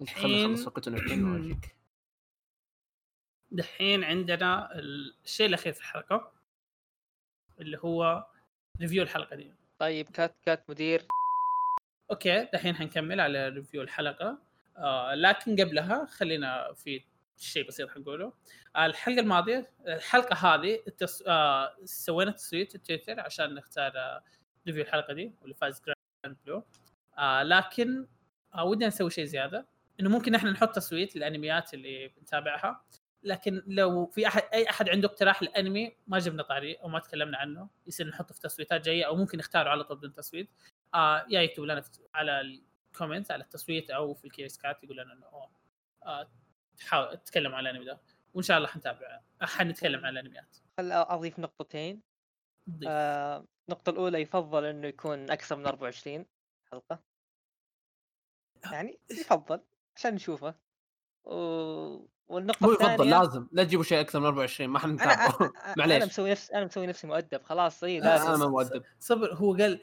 [0.00, 1.76] أنت خليني الحين- وقت الحين واجيك
[3.50, 4.78] دحين عندنا
[5.24, 6.33] الشيء الأخير في الحلقة.
[7.60, 8.26] اللي هو
[8.80, 9.52] review الحلقة دي.
[9.78, 11.06] طيب cut cut مدير.
[12.10, 14.38] okay دحين حنكمل على review الحلقة.
[14.76, 17.04] آه لكن قبلها خلينا في
[17.36, 18.32] شيء بسيط حنقوله.
[18.76, 21.22] آه الحلقة الماضية الحلقة هذه التص...
[21.26, 24.22] آه سوينا تصويت في تويتر عشان نختار آه
[24.66, 26.64] review الحلقة دي واللي فاز Grand Blue
[27.18, 28.06] آه لكن
[28.54, 29.66] آه ودنا نسوي شيء زيادة.
[30.00, 32.84] إنه ممكن إحنا نحط تصويت للأنميات اللي بنتابعها.
[33.24, 37.38] لكن لو في احد أي أحد عنده اقتراح لأنمي ما جبنا طاري أو ما تكلمنا
[37.38, 37.68] عنه.
[37.86, 40.50] يصير نحطه في تصويتات جاية أو ممكن نختاره على طول بدون تصويت.
[40.94, 41.82] آه يا يكتب لنا
[42.14, 45.26] على ال comment على التصويت أو في ال Curious Cat يقول لنا انه
[46.02, 46.30] آه
[46.76, 48.00] تحاول تتكلم عن الأنمي ده.
[48.34, 50.56] وإن شاء الله حنتابع آه، حنتكلم عن الأنميات.
[50.78, 52.02] خل أضيف نقطتين؟
[52.70, 52.88] ضيف.
[52.88, 56.26] آه، النقطة الأولى يفضل إنه يكون أكثر من 24
[56.72, 57.02] حلقة.
[58.72, 59.60] يعني يفضل
[59.96, 60.54] عشان نشوفه.
[61.24, 62.13] و...
[62.28, 63.46] والنقطة مو الثانية يفضل لازم.
[63.52, 66.04] لا تجيبوا شيء أكثر من 24 ما أنا حنتابعه أنا, أنا معليش.
[66.04, 68.26] مسوي نفس أنا مسوي نفسي مؤدب خلاص آه، لازم.
[68.26, 68.82] أنا ما مؤدب.
[69.00, 69.80] صبر هو قال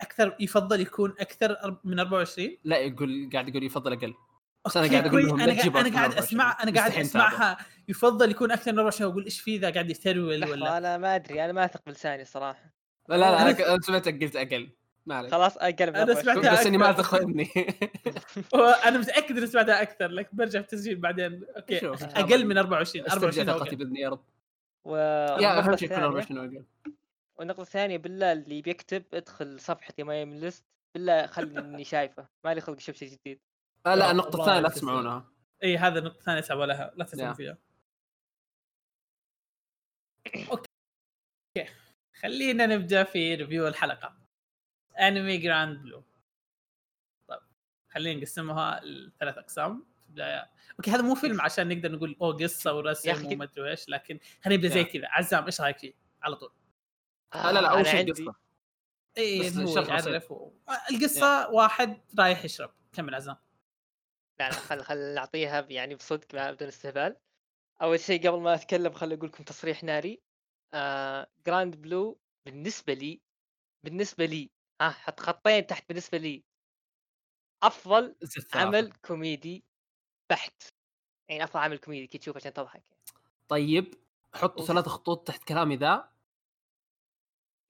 [0.00, 4.14] أكثر يفضل يكون أكثر من 24 لا يقول قاعد يقول يفضل أقل.
[4.66, 5.26] بس أنا قاعد أقول.
[5.26, 6.68] لهم أنا لا تجيبوا قاعد أنا أسمع 24.
[6.68, 6.92] أنا قاعد.
[7.00, 7.58] اسمعها
[7.88, 11.44] يفضل يكون أكثر من 24 أقول إيش في ذا؟ قاعد يثرول ولا؟ أنا ما أدري
[11.44, 12.72] أنا ما أثق بلساني صراحة.
[13.08, 14.70] لا لا لا أنا- أنا سمعتك قلت أقل.
[15.08, 15.30] ما عليك.
[15.32, 16.22] خلاص أقل من أنا 24.
[16.34, 16.92] سمعتها بس إني ما.
[16.92, 17.50] تاخذني
[18.88, 21.44] أنا متأكد إني سمعتها أكثر لك برجع في التسجيل بعدين.
[21.56, 21.80] أوكي.
[21.80, 22.02] شوف.
[22.04, 23.76] أقل من 24 استرجع 24 أو ثقتي أقل.
[23.76, 24.24] باذني يا رب.
[24.84, 24.96] و...
[25.40, 26.64] يا أهم شيء يكون الثانية- 24 واقل
[27.38, 32.28] والنقطة الثانية بالله اللي بيكتب ادخل صفحتي ماي ليست بالله خلي اني شايفه.
[32.44, 33.40] ما لي خلق أشوف شيء جديد.
[33.86, 34.68] آه لا الله الثانية لا.
[34.68, 35.32] تسمعونها.
[35.64, 37.34] إي هذا النقطة الثانية سابوا لها لا تسمعوا يا.
[37.34, 37.58] فيها.
[40.50, 40.68] okay.
[41.56, 41.70] okay
[42.22, 44.16] خلينا نبدأ في review الحلقة.
[44.98, 46.04] انمي Grand Blue.
[47.28, 47.40] طيب
[47.88, 50.50] خلينا نقسمها لثلاث أقسام في البداية.
[50.78, 54.62] okay هذا مو فيلم عشان نقدر نقول أوه قصة ورسم وما أدري إيش لكن خلينا
[54.62, 54.84] نبدأ زي.
[54.84, 55.08] كذا.
[55.08, 56.52] عزام إيش رأيك فيه؟ على طول.
[57.34, 58.34] آه لا لا أول أنا شيء قصة.
[59.18, 59.82] اي بس هو.
[59.82, 60.32] يعرف.
[60.90, 62.70] القصة واحد رايح يشرب.
[62.92, 63.36] كمل عزام.
[64.40, 67.16] لا لا خل خل نعطيها يعني بصدق بدون استهبال.
[67.82, 70.20] أول شيء قبل ما أتكلم خل أقول لكم تصريح ناري.
[70.74, 73.20] آه Grand Blue بالنسبة لي
[73.84, 74.50] بالنسبة لي
[74.80, 76.44] ها حط خطين تحت بالنسبة لي.
[77.62, 78.16] أفضل.
[78.54, 79.64] عمل كوميدي
[80.30, 80.62] بحت.
[81.28, 82.82] يعني أفضل عمل كوميدي كي تشوف عشان تضحك
[83.48, 83.94] طيب
[84.34, 84.64] حطوا.
[84.66, 86.08] ثلاث خطوط تحت كلامي ذا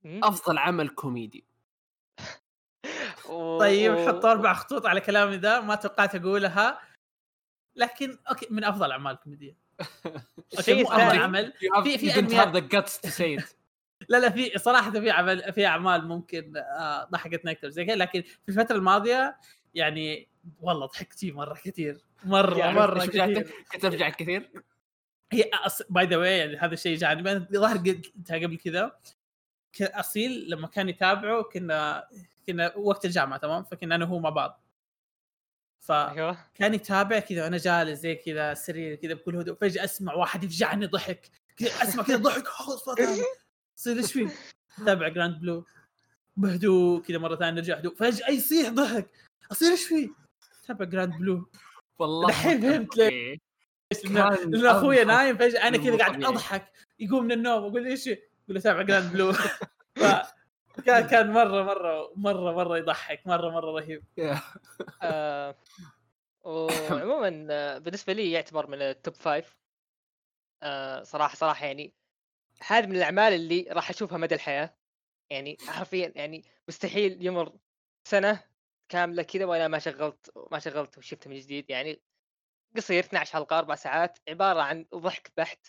[0.05, 0.21] مم.
[0.25, 1.45] أفضل عمل كوميدي.
[3.61, 6.81] طيب حطوا أربع خطوط على كلامي ذا ما توقعت أقولها.
[7.77, 9.57] لكن okay من أفضل الاعمال الكوميديه
[10.59, 11.53] okay مو أفضل عمل.
[11.53, 12.13] في- في
[13.37, 13.58] you
[14.09, 18.23] لا لا في صراحة في عمل في أعمال ممكن آه، ضحكتنا أكثر زي كذا لكن
[18.23, 19.37] في الفترة الماضية
[19.75, 20.29] يعني
[20.61, 24.51] والله ضحكت فيه مرة كثير مرة يعني مرة؟ كثير كنت ارجع كثير؟
[25.33, 25.51] هي
[25.91, 28.99] by the way يعني هذا الشيء جانبي أنا ظهر قلتها قبل كذا.
[29.81, 32.09] أصيل لما كان يتابعه كنا
[32.47, 34.65] كنا وقت الجامعة تمام؟ فكنا أنا وهو مع بعض.
[35.81, 36.75] فكان أيوه.
[36.75, 41.31] يتابع كذا وأنا جالس زي كذا سرير كذا بكل هدوء فجأة أسمع واحد يفجعني ضحك.
[41.57, 42.45] كذا أسمع كذا ضحك
[43.79, 44.29] يصير إيش فيه؟
[44.87, 45.64] تابع Grand Blue
[46.37, 47.95] بهدوء كذا مرة ثانية نرجع هدوء.
[47.95, 49.11] فجأة يصيح ضحك.
[49.53, 50.09] أصير إيش فيه؟
[50.66, 51.51] تابع Grand Blue
[51.99, 53.39] والله دحين فهمت ليه.
[54.05, 56.24] لأن أخوي أضحك نايم فجأة أنا كذا قاعد.
[56.24, 56.72] أضحك.
[56.99, 60.05] يقوم من النوم أقول له إيش؟ يقول له تابع Grand Blue ف
[60.87, 63.26] كان كان مره مره مره مرة يضحك.
[63.26, 64.05] مره مرة رهيب.
[65.03, 65.57] آه،
[66.45, 69.57] وعموما آه، بالنسبة لي يعتبر من ال top five
[70.62, 71.93] آه، صراحة صراحة يعني
[72.67, 74.77] هذه من الأعمال اللي راح أشوفها مدى الحياة.
[75.31, 77.59] يعني حرفيا يعني مستحيل يمر
[78.09, 78.45] سنة
[78.93, 81.71] كاملة كذا وأنا ما شغلت ما شغلت وشفته من جديد.
[81.71, 82.03] يعني
[82.77, 85.67] قصير 12 حلقة أربع ساعات عبارة عن ضحك بحت.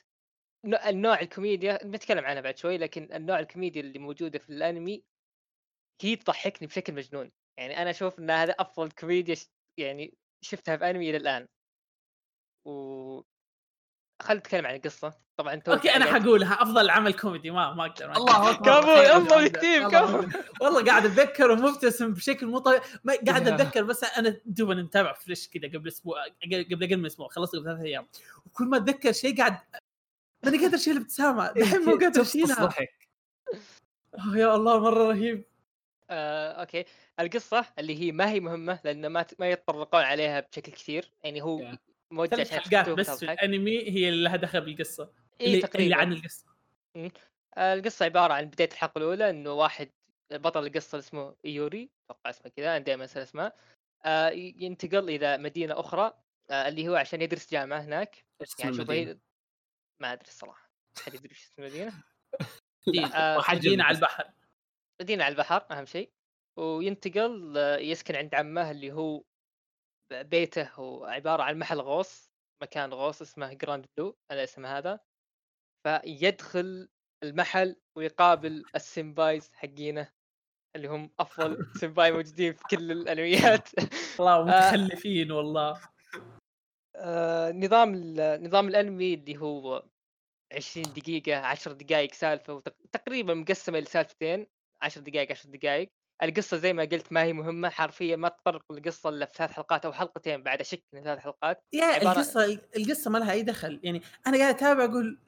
[0.66, 5.04] نوع- النوع الكوميديا بنتكلم عنها بعد شوي لكن النوع الكوميديا اللي موجودة في الأنمي
[6.02, 7.32] هي تضحكني بشكل مجنون.
[7.60, 9.36] يعني أنا أشوف إن هذا أفضل كوميديا
[9.80, 11.48] يعني شفتها في أنمي إلى الآن.
[12.66, 13.22] و
[14.22, 15.14] خلينا نتكلم عن القصة.
[15.38, 16.54] طبعا أنت okay أنا حقولها.
[16.62, 17.52] أفضل عمل كوميدي.
[17.52, 18.12] ما ما أقدر.
[18.18, 18.80] الله أكبر.
[18.82, 18.90] كفو.
[18.92, 19.48] يلا الله
[19.90, 20.40] كفو.
[20.62, 22.82] والله قاعد أتذكر ومبتسم بشكل مو طبيعي.
[23.04, 23.48] ما- قاعد.
[23.48, 27.66] أتذكر بس أنا دوبنا نتابع fresh كذا قبل أسبوع قبل أقل من أسبوع خلصت قبل
[27.66, 28.08] ثلاث أيام.
[28.46, 29.58] وكل ما أتذكر شيء قاعد
[30.44, 32.70] ماني قادر اشيل الابتسامه دحين مو قادر اشيلها
[34.36, 35.44] يا الله مرة رهيب.
[36.10, 36.86] آه، okay.
[37.20, 41.12] القصة اللي هي ما هي مهمة لأن ما ت- ما يتطرقون عليها بشكل كثير.
[41.24, 41.72] يعني هو.
[42.12, 43.32] موجه ثلاث حلقات بس في.
[43.32, 45.04] الأنمي هي اللي لها دخل بالقصة.
[45.42, 45.96] إيه اللي, اللي تقريبا.
[45.96, 46.46] عن القصة.
[47.58, 49.90] آه، القصة عبارة عن بداية الحلقة الأولى إنه واحد
[50.32, 53.52] بطل القصة اسمه ايوري أتوقع اسمه كذا أنا دائما انسى اسمه.
[54.06, 56.14] آه، ينتقل إلى مدينة أخرى
[56.50, 58.26] آه، اللي هو عشان يدرس جامعة هناك.
[58.42, 58.90] إيش يعني شوف
[60.02, 60.72] ما أدري الصراحة.
[61.06, 61.94] حد يدري وش اسم المدينة؟
[62.88, 63.96] مدينه آه، مدينة على.
[63.96, 64.32] البحر.
[65.02, 66.12] مدينة على البحر أهم شيء.
[66.58, 69.24] وينتقل آه، يسكن عند عمه اللي هو
[70.12, 72.30] بيته هو عبارة عن محل غوص
[72.64, 75.00] مكان غوص اسمه Grand Blue على اسم هذا.
[75.88, 76.90] فيدخل
[77.24, 80.12] المحل ويقابل ال senpais حقينه
[80.76, 83.70] اللي هم أفضل senpai موجودين في كل الانميات
[84.20, 85.82] والله متخلفين والله.
[86.96, 89.86] آه، نظام نظام الأنمي اللي هو
[90.56, 94.48] 20 دقيقة 10 دقائق سالفة تقريبا مقسمة لسالفتين
[94.82, 95.92] 10 دقائق 10 دقائق
[96.24, 99.86] القصة زي ما قلت ما هي مهمة حرفيا ما تطرق القصة إلا في ثلاث حلقات
[99.86, 102.46] أو حلقتين بعد اشك من ثلاث حلقات يا عبارة- القصة
[102.78, 105.20] القصة ما لها أي دخل يعني أنا قاعد أتابع أقول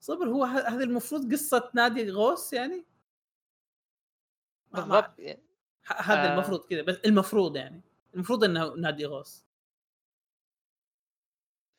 [0.00, 2.84] صبر هو ه- هذا المفروض قصة نادي غوص يعني؟
[4.72, 5.20] بالضبط
[5.86, 6.34] هذا آه.
[6.34, 7.80] المفروض كذا بس المفروض يعني
[8.14, 9.44] المفروض إنه نادي غوص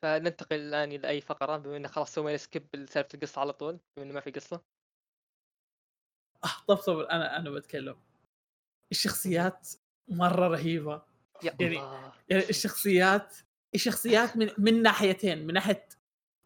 [0.03, 4.05] فننتقل الآن إلى أي فقرة بما إنه خلاص سوينا سكيب لسالفة القصة على طول بما
[4.05, 4.61] إنه ما في قصة.
[6.43, 7.97] آه طب صبر أنا أنا بتكلم.
[8.91, 9.67] الشخصيات
[10.07, 11.01] مرة رهيبة.
[11.43, 13.35] يا يعني- الله يعني الشخصيات
[13.75, 15.87] الشخصيات من من ناحيتين من ناحية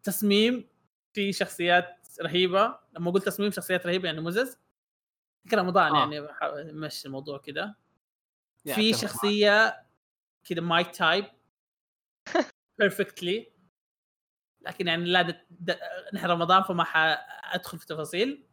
[0.04, 0.70] تصميم
[1.14, 2.80] في شخصيات رهيبة.
[2.94, 4.58] لما قلت تصميم شخصيات رهيبة يعني مزز.
[5.54, 6.00] رمضان آه.
[6.00, 6.28] يعني
[6.72, 7.76] نمشي الموضوع كذا
[8.76, 8.94] في.
[8.94, 9.86] شخصية
[10.44, 11.26] كذا my type
[12.80, 13.52] بيرفكتلي
[14.62, 15.46] لكن يعني لا.
[16.14, 18.44] نحن رمضان فما حادخل في تفاصيل.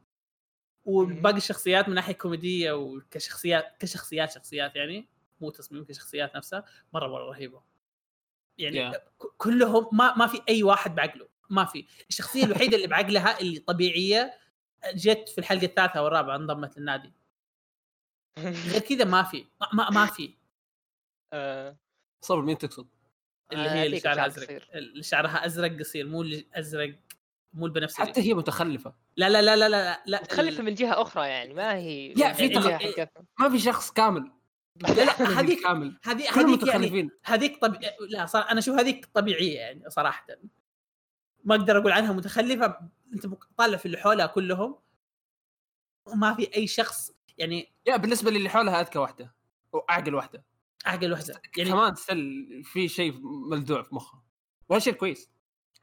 [0.86, 5.08] وباقي الشخصيات من ناحية كوميدية وكشخصيات كشخصيات شخصيات يعني
[5.40, 7.62] مو تصميم كشخصيات نفسها مره مرة رهيبة.
[8.58, 8.96] يعني Yeah.
[9.36, 11.86] كلهم ما ما في أي واحد بعقله ما في.
[12.08, 14.38] الشخصية الوحيدة اللي بعقلها اللي طبيعية
[14.94, 17.12] جت في الحلقة الثالثة أو الرابعة انضمت للنادي.
[18.38, 19.46] غير كذا ما في.
[19.60, 20.34] ما, ما, ما في.
[21.32, 21.76] آه،
[22.20, 22.88] صبر مين تقصد؟
[23.52, 24.68] اللي هي اللي شعرها شعر ازرق قصير.
[24.74, 26.94] اللي شعرها أزرق قصير مو اللي أزرق
[27.54, 28.94] مو البنفسجي حتى هي متخلفة.
[29.16, 30.22] لا لا لا لا لا لا.
[30.22, 33.08] متخلفة من جهة أخرى يعني ما هي يا، في حقتها.
[33.40, 34.30] ما في شخص كامل.
[34.76, 35.98] لا لا هذيك كامل.
[36.02, 37.10] هذه كلهم هذيك يعني متخلفين.
[37.24, 37.76] هذيك طب...
[38.08, 40.26] لا صار أنا أشوف هذيك طبيعية يعني صراحة.
[41.44, 42.78] ما أقدر أقول عنها متخلفة.
[43.14, 43.26] أنت
[43.56, 44.78] طالع في اللي حولها كلهم.
[46.06, 49.34] وما في أي شخص يعني يا بالنسبة للي حولها أذكى واحدة.
[49.72, 50.44] واعقل واحدة.
[50.86, 53.20] أعقل وحده يعني كمان ستيل في شيء
[53.50, 54.22] ملدوع في مخها.
[54.68, 55.30] وهالشيء كويس.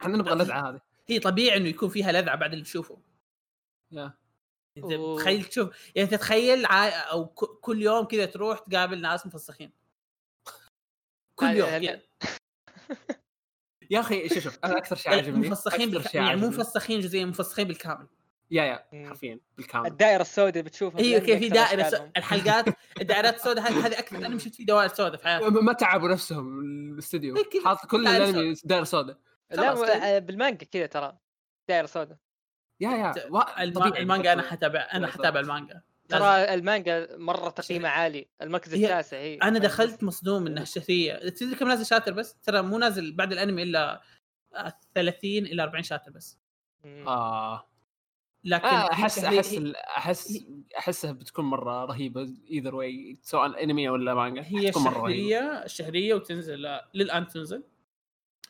[0.02, 0.80] إحنا نبغى اللذعه هذه.
[1.08, 2.98] هي طبيعي إنه يكون فيها لذعة بعد اللي تشوفه
[3.92, 4.18] يا
[4.78, 5.20] انت.
[5.20, 6.88] تخيل تشوف يعني تتخيل عا...
[6.90, 7.44] أو ك...
[7.60, 9.72] كل يوم كذا تروح تقابل ناس مفسخين
[11.38, 12.00] كل يوم كذا
[13.90, 16.08] يا أخي شوف شوف أنا أكثر شيء عجبني مفسخين أكثر بالك...
[16.08, 16.58] شيء يعني مو عجبني.
[16.58, 18.06] مفسخين جزئيا مفسخين بالكامل
[18.50, 19.08] yeah yeah.
[19.08, 21.88] حرفيا بالكامل الدائرة السوداء بتشوفها أيوه كيف في دائرة.
[21.88, 21.96] سو...
[22.16, 22.64] الحلقات
[23.00, 26.60] الدائرات السوداء هذه هذه أكثر أنا مشيت في دوائر سوداء في حياتي ما تعبوا نفسهم
[26.60, 27.62] الاستوديو كذا.
[27.64, 29.18] حاط كل دائرة الأنمي دائرة سوداء
[29.50, 31.18] لا بالمانجا كذا ترى
[31.68, 32.18] دائره سوداء
[32.80, 33.12] yeah yeah.
[33.70, 35.40] طبيعي المانجا أنا حتابع أنا حتابع.
[35.40, 35.82] المانجا.
[36.08, 41.54] ترى المانجا مرة تقييمها عالي المركز هي- التاسع هي أنا دخلت مصدوم انها شهريه تدري
[41.54, 44.02] كم نازل chapter بس؟ ترى مو نازل بعد الأنمي إلا
[44.54, 46.38] آه، 30 إلى 40 شاتر بس.
[46.84, 47.68] آه.
[48.44, 49.58] لكن آه، أحس أحس
[49.96, 50.44] أحس
[50.78, 56.88] أحسها بتكون مرة رهيبة ايذر واي سواء أنمي ولا مانجا هي شهرية شهرية وتنزل آه،
[56.94, 57.62] للآن تنزل.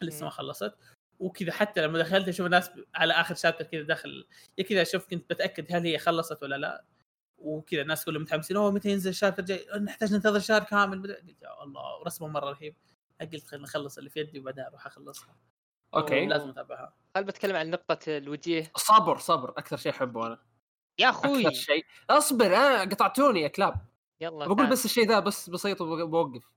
[0.02, 0.30] لسه ما.
[0.30, 0.74] خلصت.
[1.18, 4.26] وكذا حتى لما دخلت أشوف الناس على آخر شابتر كذا دخل
[4.58, 6.84] يا كذا أشوف كنت بتأكد هل هي خلصت ولا لا.
[7.38, 11.02] وكذا الناس كلهم متحمسين أوه متى ينزل الشابتر الجاي نحتاج ننتظر شهر كامل.
[11.02, 12.76] قلت يا الله ورسمه مرة رهيب.
[13.20, 15.36] قلت خلينا نخلص اللي في يدي وبعدين أروح أخلصها.
[15.94, 16.26] okay.
[16.26, 16.94] لازم أتابعها.
[17.16, 19.50] هل بتكلم عن نقطة الوجيه؟ صبر صبر.
[19.50, 20.42] أكثر شيء أحبه أنا.
[20.98, 21.40] يا أخوي.
[21.40, 21.84] أكثر شيء.
[22.10, 23.74] أصبر آه قطعتوني يا كلاب.
[24.20, 24.70] يلا بقول تعال.
[24.70, 26.50] بس الشيء ذا بس بسيط وبوقف.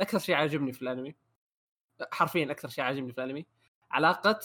[0.00, 1.16] أكثر شيء عاجبني في الأنمي.
[2.12, 3.46] حرفيا أكثر شيء عاجبني في الأنمي
[3.90, 4.40] علاقة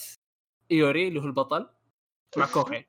[0.71, 1.69] إيوري اللي هو البطل
[2.37, 2.85] مع كوهي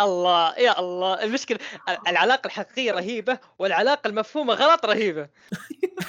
[0.00, 1.24] الله يا الله.
[1.24, 1.58] المشكلة
[1.88, 5.28] ال- العلاقة الحقيقية رهيبة والعلاقة المفهومة غلط رهيبة.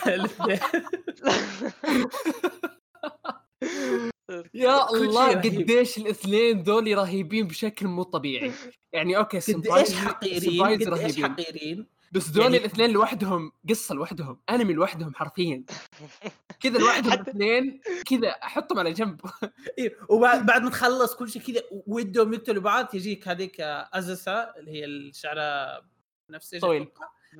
[0.07, 0.59] الاثنين.
[4.53, 5.29] يا الله.
[5.35, 8.51] قديش الاثنين ذولي رهيبين بشكل مو طبيعي.
[8.93, 11.25] يعني okay قد senpais إيش حقيرين senpais قد إيش رهيبين.
[11.31, 15.63] حقيرين بس ذولي يعني- الاثنين لوحدهم قصة لوحدهم أنمي لوحدهم حرفيا.
[16.61, 19.21] كذا لوحدهم حتى- الاثنين كذا أحطهم على جنب.
[19.79, 23.55] إيه، وبعد بعد ما تخلص كل شيء كذا ودهم يقتلوا بعض تجيك هذيك
[23.93, 25.37] أزوسا اللي هي الشعر
[26.29, 26.87] نفسي طويل.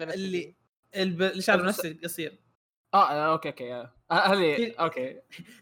[0.01, 0.55] اللي
[0.95, 1.21] الب...
[1.21, 1.87] الشعر أزوسا.
[1.89, 2.39] نفسي قصير.
[2.93, 3.93] آه آه، okay okay آه.
[4.11, 5.19] آه، هذه okay.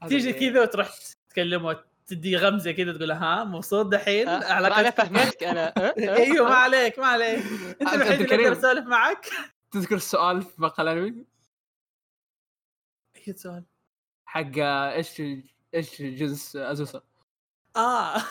[0.08, 0.90] تيجي كذا وتروح
[1.30, 6.50] تكلمه تدي غمزة كذا تقول ها مبسوط دحين أنا علاقتك فهمتك أنا أه؟ أه؟ أيوه
[6.50, 7.44] ما أه؟ عليك ما عليك
[7.82, 8.48] أنت الوحيد اللي.
[8.48, 9.30] أقدر أسولف معك
[9.72, 11.26] تذكر السؤال في مقهى الانمي
[13.28, 13.64] أي سؤال
[14.26, 15.22] حق إيش
[15.74, 17.02] إيش جنس أزوسا
[17.76, 18.16] آه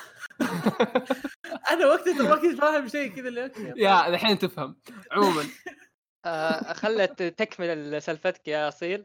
[1.70, 3.52] أنا وقتها ما كنت فاهم شيء كذا اللي.
[3.76, 4.76] يا الحين تفهم
[5.12, 5.44] عموما
[6.74, 9.04] خلت تكمل سالفتك يا أصيل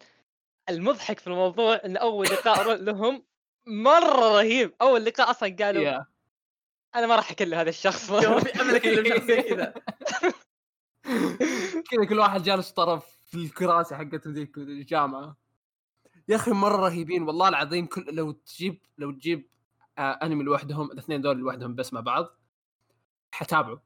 [0.70, 3.24] المضحك في الموضوع إن أول لقاء لهم
[3.68, 4.74] مرة رهيب.
[4.82, 6.06] أول لقاء أصلا قالوا يا.
[6.96, 8.12] أنا ما راح اكلم هذا الشخص.
[8.12, 9.74] ما في أمل اكلم شخص زي كذا.
[11.92, 15.38] كذا كل واحد جالس طرف في الكراسي حقتهم ذيك الجامعة.
[16.28, 17.24] يا أخي مرة رهيبين.
[17.24, 19.50] والله العظيم كل لو تجيب لو تجيب
[19.98, 22.40] آه أنمي لوحدهم الاثنين دول لوحدهم بس مع بعض
[23.32, 23.78] حتابعوا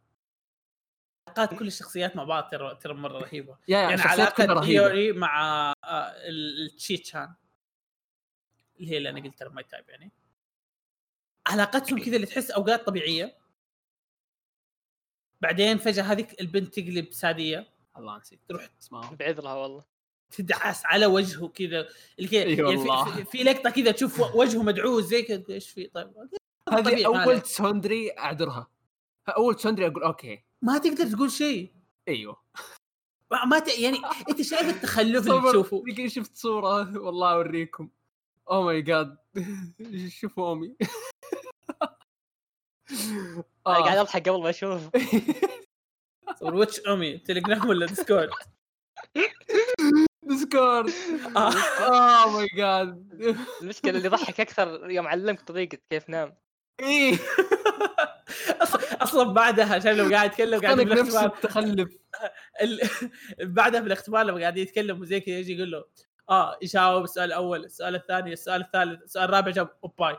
[1.28, 3.57] علاقات كل الشخصيات مع بعض ترى ترى مرة رهيبة.
[3.67, 7.34] يا يعني علاقة ايوري مع آه، ال- التشيتشان
[8.80, 10.11] اللي هي اللي أنا قلت ترى my type يعني.
[11.47, 13.38] علاقتهم كذا اللي تحس أوقات طبيعية.
[15.41, 17.67] بعدين فجأة هذيك البنت تقلب ساديه
[17.97, 19.15] الله نسيت تروح اسمها.
[19.15, 19.84] بعذرها والله.
[20.32, 21.88] تدعس على وجهه كذا
[22.19, 23.15] اللي يعني والله.
[23.15, 26.07] في, في, لقطة كذا تشوف وجهه مدعوس زي كذا إيش في؟ طيب
[26.69, 27.41] هذه طبيعي، ما اول.
[27.41, 28.67] tsundere أعذرها.
[29.30, 30.43] أول tsundere أقول okay.
[30.61, 31.73] ما تقدر تقول شيء.
[32.07, 32.41] أيوه.
[33.32, 33.80] ما ما ت...
[33.80, 33.97] يعني
[34.30, 37.89] أنت شايف التخلف اللي تشوفه؟ شفت صورة والله أوريكم.
[38.51, 39.18] oh my God
[40.08, 40.76] شوفوا أمي.
[43.68, 44.02] أنا قاعد آه.
[44.02, 44.82] أضحك قبل ما أشوف.
[46.41, 48.30] which أمي؟ تليجرام ولا ديسكورد
[50.24, 50.91] ديسكورد.
[51.38, 53.13] oh my God
[53.62, 56.38] المشكلة اللي ضحك أكثر يوم علمك طريقة كيف نام.
[56.80, 57.18] إيه.
[59.02, 61.98] أصلا بعدها عشان لو قاعد يتكلم قاعد بالاختبار التخلف
[62.62, 62.89] ال-
[63.41, 65.86] بعدها بالاختبار لما قاعد يتكلم وزي كذا يجي يقول له
[66.30, 70.18] آه يجاوب السؤال الأول السؤال الثاني السؤال الثالث السؤال الرابع جاوب oppai.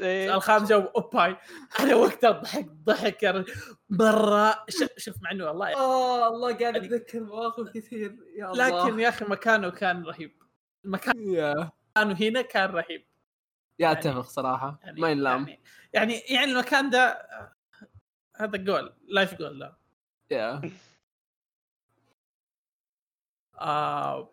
[0.00, 0.24] إيه.
[0.24, 1.36] السؤال الخامس جاوب oppai.
[1.80, 3.44] أنا وقتها ضحك ضحك.
[3.90, 4.64] مرة
[4.96, 8.18] شوف مع إنه والله آه الله قاعد اتذكر مواقف كثير.
[8.36, 8.84] يا الله.
[8.84, 10.42] لكن يا أخي مكانه كان رهيب.
[10.84, 11.70] المكان yeah.
[11.96, 13.06] هنا كان رهيب.
[13.78, 14.80] yeah أتفق صراحة.
[14.82, 15.62] يعني ما ينلام يعني
[15.92, 17.28] يعني, يعني المكان ده
[18.36, 19.76] هذا goal life goal لا.
[20.30, 20.60] يا.
[23.60, 24.32] آه.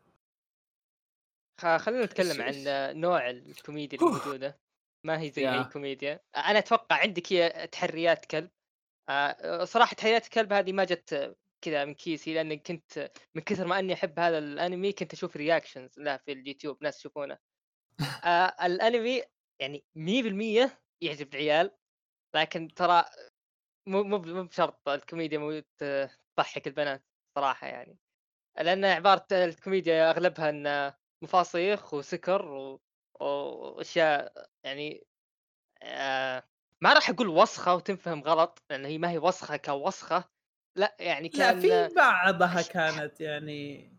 [1.58, 2.54] خلينا نتكلم عن
[3.00, 4.00] نوع الكوميديا.
[4.00, 4.60] الموجوده
[5.04, 5.50] ما هي زي.
[5.50, 6.20] أي كوميديا.
[6.36, 8.50] أنا أتوقع عندك هي تحريات كلب.
[9.10, 13.80] آه، صراحة تحريات الكلب هذه ما جت كذا من كيسي لأن كنت من كثر ما
[13.80, 17.38] أني أحب هذا الأنمي كنت أشوف reactions له في اليوتيوب ناس يشوفونه.
[18.26, 19.24] آه، الأنمي
[19.62, 21.72] يعني 100% يعجب العيال
[22.36, 23.06] لكن ترى
[23.88, 25.64] مو مو مو بشرط الكوميديا مو
[26.38, 27.04] تضحك البنات
[27.36, 27.98] صراحة يعني.
[28.58, 32.82] لأن عبارة الكوميديا أغلبها إن مفاصيخ وسكر و...
[33.20, 35.08] وأشياء يعني
[35.84, 36.44] آه
[36.82, 40.24] ما راح أقول وسخة وتنفهم غلط لأن هي ما هي وسخة كوسخة
[40.76, 43.94] لا يعني لا كان في بعضها كانت يعني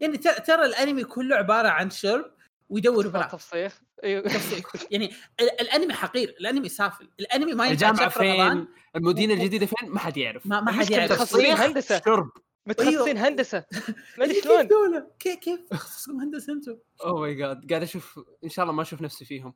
[0.00, 2.32] يعني ترى ترى الأنمي كله عبارة عن شرب
[2.68, 3.80] ويدور براء تفصيخ.
[4.04, 4.22] أيوه.
[4.90, 9.34] يعني ال- الأنمي حقير الأنمي سافل الأنمي ما ينفع الجامعة يتشاف في رمضان فين؟ المدينة
[9.34, 10.46] الجديدة فين؟ ما حد يعرف.
[10.46, 11.12] ما ما حد يعرف.
[11.12, 12.02] تخصصين تصريخ، هندسة.
[12.04, 12.30] شرب.
[12.66, 13.64] متخصصين هندسة.
[14.18, 18.48] ما ادري كيف شلون كيف كيف تخصصكم هندسة أنتم؟ oh my God قاعد أشوف إن
[18.48, 19.54] شاء الله ما أشوف نفسي فيهم.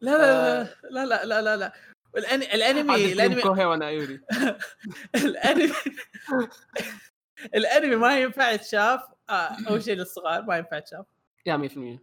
[0.00, 1.72] لا لا لا لا لا لا لا
[2.18, 3.42] الأني- الأنمي الأنمي.
[3.42, 4.20] كوهي وأنا ايوري
[5.24, 5.72] الأنمي.
[7.54, 9.00] الأنمي ما ينفع يتشاف.
[9.30, 11.06] آه، أول شيء للصغار ما ينفع يتشاف.
[11.46, 11.98] yeah 100%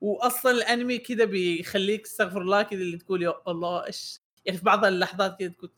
[0.00, 4.84] واصلا الأنمي كذا بيخليك استغفر الله كذا اللي تقول يا الله إيش؟ يعني في بعض
[4.84, 5.70] اللحظات كذا تقول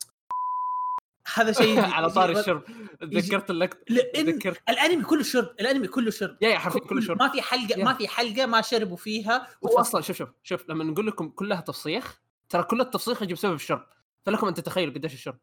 [1.33, 2.63] هذا شيء على غ- الشرب.
[3.01, 6.37] تذكرت اللقطه لأن تذكرت الأنمي كله شرب الأنمي كله شرب.
[6.41, 7.19] يا يا حرفيا كله شرب.
[7.19, 7.85] ما في حلقه يا.
[7.85, 9.47] ما في حلقة ما شربوا فيها.
[9.65, 13.53] هو أصلا شوف شوف شوف لما نقول لكم كلها تفصيخ ترى كل التفصيخ يجي بسبب
[13.53, 13.85] الشرب.
[14.25, 15.39] فلكم أن تتخيلوا قديش الشرب.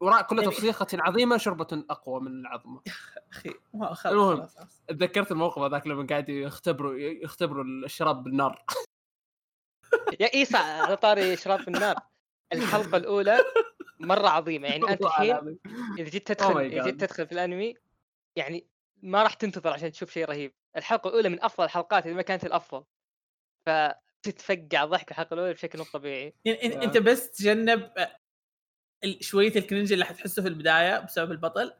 [0.00, 2.80] وراء كل يعني- تفصيخة عظيمة شربة أقوى من العظمة.
[3.32, 4.48] أخي ما خلاص المهم.
[4.88, 8.64] تذكرت الموقف هذاك لما قاعد يختبروا يختبروا الشراب بالنار.
[10.20, 11.94] يا إيسا على طاري شراب النار
[12.52, 13.38] الحلقة الأولى
[14.00, 14.68] مرة عظيمة.
[14.68, 15.58] يعني أنت الحين.
[15.98, 17.00] إذا جيت Oh تدخل إذا جيت.
[17.04, 17.74] تدخل في الأنمي
[18.36, 18.66] يعني
[19.02, 20.52] ما راح تنتظر عشان تشوف شيء رهيب.
[20.76, 22.84] الحلقة الأولى من أفضل الحلقات إذا ما كانت الأفضل.
[23.66, 26.34] فتتفقع ضحك الحلقة الأولى بشكل مو طبيعي.
[26.44, 26.84] يعني yeah.
[26.84, 28.16] أنت بس تجنب آه،
[29.20, 31.72] شوية ال cringe اللي حتحسه في البداية بسبب البطل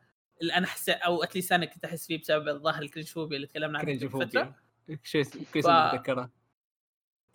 [0.43, 3.37] اللي أنا حسيت أو at least أنا كنت أحس فيه بسبب الظاهر ال cringe phobia
[3.37, 4.55] اللي تكلمنا عنها cringe phobia
[5.03, 5.69] شيء كويس ف-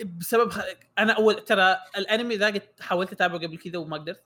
[0.03, 0.61] بسبب خ...
[0.99, 4.23] أنا اول ترى الأنمي ذا قد حاولت أتابعه قبل كذا وما قدرت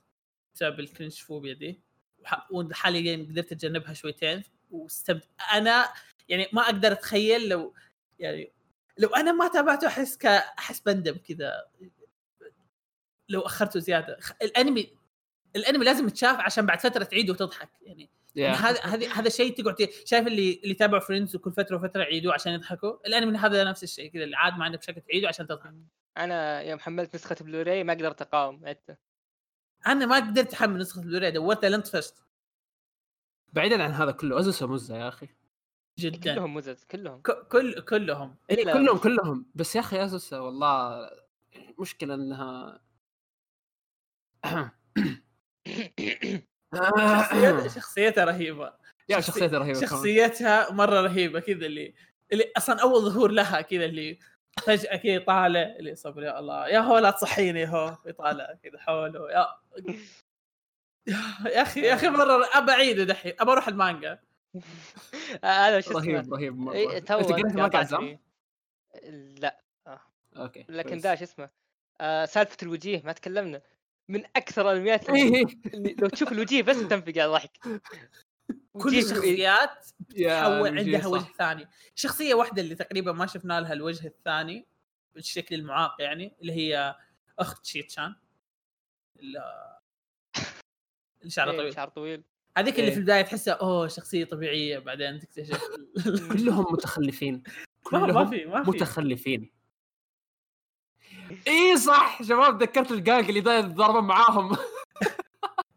[0.56, 1.82] بسبب ال cringe phobia دي
[2.20, 5.90] وح- وحاليا قدرت أتجنبها شويتين واستمتع أنا
[6.30, 7.74] يعني ما أقدر أتخيل لو
[8.20, 8.52] يعني
[8.98, 11.66] لو أنا ما تابعته أحس ك أحس بندم كذا
[13.30, 14.94] لو أخرته زيادة الانمي
[15.56, 18.10] الأنمي لازم يتشاف عشان بعد فترة تعيد وتضحك يعني.
[18.38, 22.54] هذا هذا هذا شيء تقعد شايف اللي اللي تابعوا Friends وكل فترة وفترة يعيدوه عشان
[22.54, 25.74] يضحكوا؟ الانمي هذا نفس الشيء كذا اللي عاد ما عندك بشكل تعيده عشان تضحك.
[26.18, 28.98] أنا يوم حملت نسخة بلوراي ما قدرت أقاوم عدته.
[29.88, 32.24] أنا ما قدرت أحمل نسخة البلوراي دورتها لين طفشت.
[33.54, 35.28] بعيدا عن هذا كله ازوسا مزه يا أخي.
[36.00, 36.34] جدا.
[36.34, 37.22] كلهم مزز كلهم.
[37.22, 38.36] كل كلهم.
[38.50, 38.98] إيه كلهم.
[38.98, 41.10] كلهم بس يا أخي ازوسا والله
[41.80, 42.82] مشكلة إنها
[46.76, 48.74] شخصيتها شخصيتها رهيبة.
[49.10, 49.90] يا شخصي- شخصيته رهيبة كمان.
[49.90, 51.94] شخصيتها مرة رهيبة كذا اللي
[52.32, 54.20] اللي أصلا أول ظهور لها كذا اللي
[54.66, 56.68] فجأة كذا طالع اللي صبر يا الله.
[56.68, 57.98] يا هو لا تصحيني هو.
[58.06, 59.32] يطالع كذا حوله.
[59.32, 59.48] يا
[61.46, 63.34] يا أخي يا أخي مرة أبى أعيده دحين.
[63.40, 64.20] أبى أروح المانجا.
[65.44, 66.74] هذا شو رهيب رهيب مرة.
[66.74, 68.20] إيه، أنت قريت المانجا عزام؟
[69.40, 69.62] لا.
[70.38, 70.98] okay لكن.
[70.98, 71.50] ذا شو اسمه.
[72.02, 73.62] آه سالفة الوجيه ما تكلمنا.
[74.10, 75.46] من أكثر الأنميات اللي, إيه.
[75.74, 77.58] اللي لو تشوف الوجيه بس تنفقع ضحك
[78.74, 79.86] كل وجيه- الشخصيات
[80.16, 81.06] يا تحول عندها صح.
[81.08, 81.68] وجه ثاني.
[81.96, 84.68] شخصية واحدة اللي تقريبا ما شفنا لها الوجه الثاني
[85.16, 86.96] بالشكل المعاق يعني اللي هي
[87.40, 88.16] أخت شيتشان.
[89.20, 89.42] اللي
[91.28, 91.74] شعرها إيه، طويل.
[91.76, 92.24] شعر طويل.
[92.58, 92.94] هذيك اللي إيه.
[92.94, 94.80] في البداية تحسها أوه شخصية طبيعية.
[94.80, 95.62] بعدين تكتشف
[96.32, 97.44] كلهم متخلفين.
[97.94, 98.70] ما ما كلهم في ما في.
[98.70, 99.52] متخلفين.
[101.48, 102.24] اي صح.
[102.24, 104.58] شباب تذكرت الجانج اللي داير ضربه معاهم.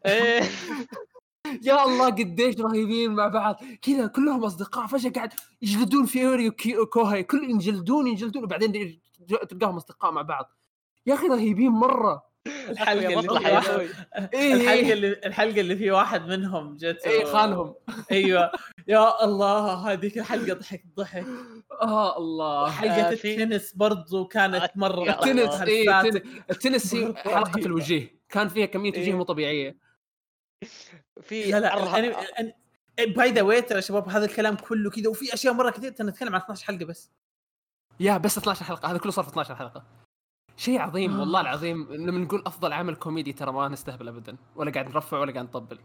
[0.07, 0.43] إيه.
[1.63, 3.57] يا الله قديش رهيبين مع بعض.
[3.83, 4.87] كذا كلهم أصدقاء.
[4.87, 5.33] فجأة قاعد
[5.63, 9.01] يجلدون ايوري وكوهي كل ينجلدون ينجلدون وبعدين
[9.49, 10.51] تلقاهم أصدقاء مع بعض.
[11.07, 12.28] يا أخي رهيبين مرة.
[12.71, 13.81] الحلقة اللي فيها.
[14.35, 14.55] إيه.
[14.55, 14.93] الحلقة إيه.
[14.93, 17.75] اللي الحلقة اللي في واحد منهم جت إيه خانهم.
[18.13, 18.53] أيوه.
[18.89, 21.25] يا الله هذيك الحلقة ضحك ضحك.
[21.83, 22.71] آه الله.
[22.71, 26.23] حلقة آه، التنس برضو كانت مرة يا التنس هرسات.
[26.53, 27.59] التنس- هي حلقة.
[27.59, 28.19] الوجيه.
[28.29, 29.15] كان فيها كمية وجيه إيه.
[29.15, 29.77] مو طبيعية.
[31.23, 31.77] في لا
[33.17, 36.07] by the way ترى يا شباب هذا الكلام كله كذا وفي أشياء مرة كثير ترى
[36.07, 37.11] نتكلم عن 12 حلقة بس.
[38.01, 38.91] yeah بس 12 حلقة.
[38.91, 39.85] هذا كله صار في 12 حلقة.
[40.59, 41.21] شيء عظيم آه.
[41.21, 41.93] والله العظيم.
[41.93, 44.37] لما نقول أفضل عمل كوميدي ترى ما نستهبل ابدا.
[44.57, 45.79] ولا قاعد نرفع ولا قاعد نطبل.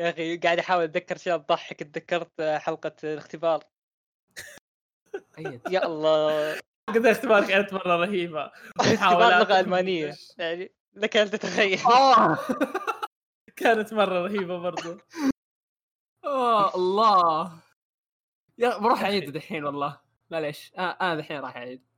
[0.00, 3.64] يا أخي قاعد أحاول أتذكر شيء تضحك تذكرت حلقة الاختبار.
[5.70, 6.60] يا الله.
[6.88, 8.52] قد اختبار كانت مرة رهيبة.
[8.80, 10.14] اختبار لغة ألمانية.
[10.38, 11.78] يعني لك أن تتخيل.
[11.78, 12.38] آه.
[13.56, 14.98] كانت مرة رهيبة برضو.
[16.24, 17.52] آه الله.
[18.58, 20.00] يا بروح أعيد دحين والله.
[20.30, 20.72] معليش.
[20.78, 21.95] آه أنا دحين راح أعيد.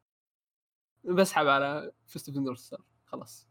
[1.04, 3.48] بسحب على Fist of Star خلاص.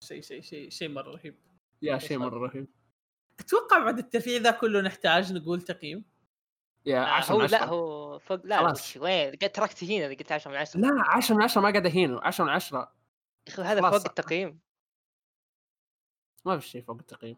[0.00, 1.38] شيء شيء شيء شيء مرة رهيب.
[1.82, 2.68] yeah شيء مرة رهيب.
[3.40, 6.04] أتوقع بعد الترفيه ذا كله نحتاج نقول تقييم؟
[6.86, 8.96] يا آه، 10 هو من 10 لا هو فوق لا خلاص.
[8.96, 12.20] وين؟ قد تركت هنا قلت 10 من 10 لا 10 من 10 ما قاعد اهينه
[12.22, 12.78] 10 من 10
[13.48, 13.80] يا أخي هذا.
[13.80, 14.60] فوق التقييم.
[16.44, 17.36] ما في شيء فوق التقييم.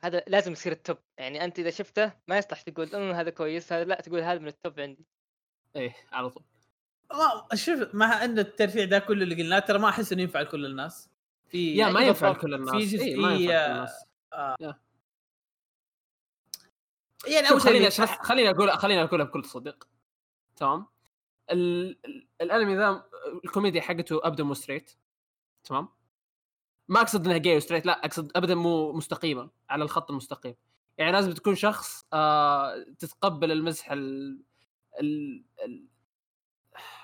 [0.00, 3.72] هذا لازم يصير التوب يعني أنت إذا شفته ما يصلح تقول أمم هذا كويس.
[3.72, 5.06] هذا لا تقول هذا من التوب عندي.
[5.76, 6.44] إيه على طول.
[7.12, 10.66] ما شوف مع إن الترفيه ده كله اللي قلناه ترى ما أحس إنه ينفع لكل
[10.66, 11.08] الناس.
[11.48, 12.30] في يا ما إيه ينفع.
[12.30, 12.70] لكل الناس.
[12.70, 14.04] في إيه جزئية- لكل الناس.
[17.26, 19.88] يعني أول شيء خليني اشرح خليني أقول خليني اقولها بكل صدق
[20.56, 20.86] تمام؟
[21.50, 21.90] ال...
[22.04, 23.04] ال- الأنمي ذا
[23.44, 24.90] الكوميديا حقته ابدا مو straight
[25.64, 25.88] تمام؟
[26.88, 30.54] ما أقصد إنها جاي و straight لا أقصد ابدا مو مستقيمه على الخط المستقيم.
[30.98, 34.38] يعني لازم تكون شخص آه تتقبل المزح ال...
[35.00, 35.44] ال...
[35.64, 35.86] ال...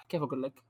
[0.08, 0.62] كيف أقول لك؟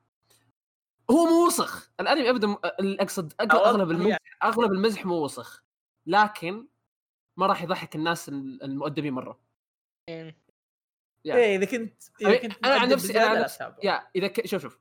[1.10, 1.90] هو مو وسخ.
[2.00, 2.56] الأنمي ابدا
[3.02, 4.20] أقصد أغلب المزح يعني.
[4.42, 5.64] أغلب المزح مو وسخ.
[6.06, 6.68] لكن
[7.38, 9.40] ما راح يضحك الناس المؤدبين مرة.
[10.08, 10.38] إيه.
[11.24, 11.34] يا.
[11.34, 13.74] إيه إذا كنت إذا كنت أنا عن نفسي- أنا عن نفسي-.
[13.82, 14.46] يا إذا ك...
[14.46, 14.80] شوف شوف.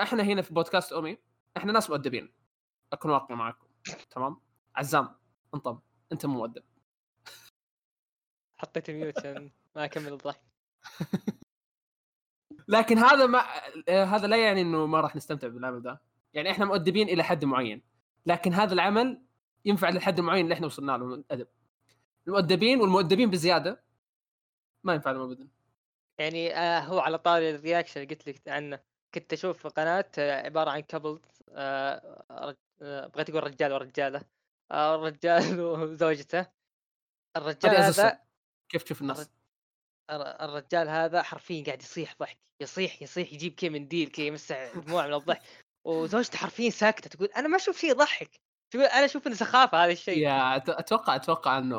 [0.00, 1.18] إحنا هنا في بودكاست أومي
[1.56, 2.34] إحنا ناس مؤدبين.
[2.92, 3.66] أكون واقعي معاكم.
[4.10, 4.40] تمام؟
[4.76, 5.18] عزام
[5.54, 5.80] انطم
[6.12, 6.64] أنت مو مؤدب.
[8.56, 9.26] حطيت ميوت
[9.76, 10.42] ما أكمل الضحك.
[12.70, 13.42] لكن هذا ما
[13.88, 16.00] آه، هذا لا يعني إنه ما راح نستمتع بالعمل ده.
[16.34, 17.82] يعني إحنا مؤدبين إلى حد معين.
[18.26, 19.22] لكن هذا العمل
[19.64, 21.46] ينفع للحد المعين اللي إحنا وصلنا له من الادب
[22.26, 23.82] المؤدبين والمؤدبين بزيادة
[24.84, 25.48] ما ينفع لهم ابدا.
[26.18, 28.80] يعني آه هو على طاري ال reaction اللي قلت لك عنه.
[29.14, 31.20] كنت أشوف قناة آه، عبارة عن couple
[31.50, 32.24] آه
[32.82, 34.22] آه، بغيت أقول رجال ورجالة.
[34.70, 36.46] آه الرجال وزوجته.
[37.36, 37.76] الرجال.
[37.76, 38.20] هذا
[38.68, 39.30] كيف تشوف الناس؟
[40.16, 45.14] الرجال هذا حرفيا قاعد يصيح ضحك يصيح يصيح يجيب كي منديل كي يمسح دموع من
[45.14, 45.42] الضحك.
[45.86, 48.30] وزوجته حرفيا ساكتة تقول أنا ما أشوف شيء يضحك.
[48.72, 51.78] تقول أنا أشوف إنه سخافة هذا الشيء يا أتوقع أتوقع إنه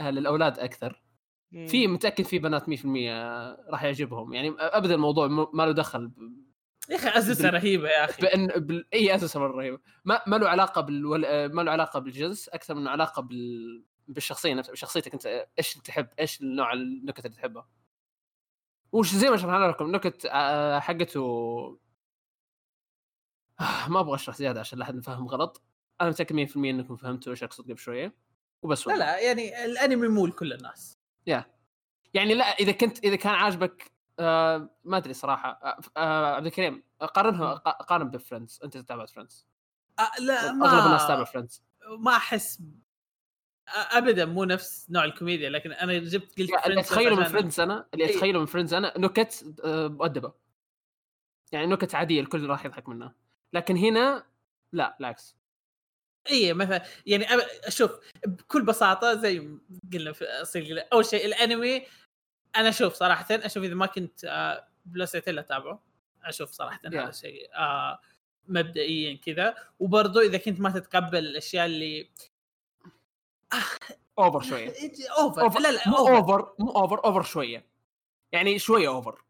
[0.00, 1.02] أهل الأولاد أكثر.
[1.52, 1.66] مم.
[1.66, 2.72] في متأكد في بنات 100%
[3.70, 4.32] راح يعجبهم.
[4.34, 6.42] يعني ابدا الموضوع ما له دخل ب-
[6.90, 8.22] يا أخي اسسها بال- رهيبة يا أخي.
[8.22, 8.86] بان بال...
[8.94, 9.78] إي أساسا مرة رهيبة.
[10.04, 11.02] ما ما له علاقة بال
[11.54, 13.84] ما له علاقة بالجنس أكثر من علاقة بال...
[14.08, 17.68] بالشخصية نفسها بشخصيتك أنت إيش تحب؟ إيش النوع النكت اللي تحبها
[18.92, 21.20] وش زي ما شرحنا لكم نكت آه، حقته
[23.60, 25.62] آه، ما أبغى أشرح زيادة عشان لا أحد يفهم غلط.
[26.00, 28.14] أنا متأكد 100% إنكم فهمتوا إيش أقصد قبل شوية.
[28.62, 28.94] وبس لا.
[28.94, 30.98] لا يعني الأنمي مو لكل الناس.
[32.14, 36.82] يعني لا إذا كنت إذا كان عاجبك آه ما أدري صراحة آه آه عبد الكريم
[37.00, 39.46] قارنها قا- قارن ب Friends أنت تتابع Friends.
[39.98, 41.62] آه لا ما اغلب الناس تتابع Friends.
[41.98, 42.64] ما أحس آه،
[43.68, 47.60] ابدا مو نفس نوع الكوميديا لكن أنا جبت قلت يعني اللي Friends أتخيله من Friends
[47.60, 48.16] أنا اللي إيه.
[48.16, 50.32] أتخيله من Friends أنا نكت آه، مؤدبة.
[51.52, 53.14] يعني نكت عادية الكل راح يضحك منها.
[53.52, 54.26] لكن هنا
[54.72, 55.36] لا بالعكس.
[56.30, 57.90] اي مثلا يعني أب- شوف
[58.26, 59.58] بكل بساطة زي
[59.92, 60.24] قلنا في
[60.92, 61.82] أول شيء الأنمي
[62.56, 64.68] أنا أشوف صراحة أشوف إذا ما كنت آه،
[65.28, 65.82] إلا أتابعه.
[66.24, 66.86] أشوف صراحة Yeah.
[66.86, 68.00] هذا الشيء آه،
[68.48, 69.54] مبدئيا كذا.
[69.78, 72.10] وبرضه إذا كنت ما تتقبل الأشياء اللي
[74.18, 74.72] over شوية.
[75.18, 77.66] over لا لا مو over over مو over over شوية.
[78.32, 79.24] يعني شوية over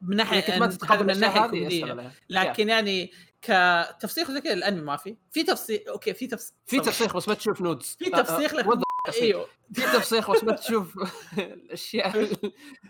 [0.00, 2.12] من يعني ناحيه كنت ما تتقبل من الكوميديه عليها.
[2.28, 3.12] لكن يعني
[3.42, 5.16] كتفسيخ زي كذا الأنمي ما في.
[5.30, 8.82] في تفسيخ okay في تفسيخ في تفسيخ بس ما تشوف nudes في تفسيخ لك وضح
[9.06, 9.22] تفسيخ.
[9.22, 9.46] إيوه.
[9.72, 10.94] في تفسيخ بس ما تشوف
[11.38, 12.16] الأشياء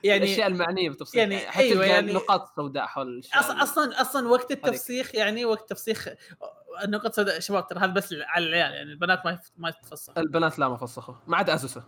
[0.05, 4.29] يعني الأشياء المعنية بالتفسيخ يعني حتى أيوة، يعني يعني- نقاط سوداء حول أصلا أصلا أصلا
[4.29, 6.09] وقت التفسيخ يعني وقت تفسيخ
[6.85, 10.77] النقطة شباب ترى هذا بس على العيال يعني البنات ما ما تتفسخ البنات لا ما
[10.77, 11.15] فسخوا.
[11.27, 11.85] ما عدا ازوسا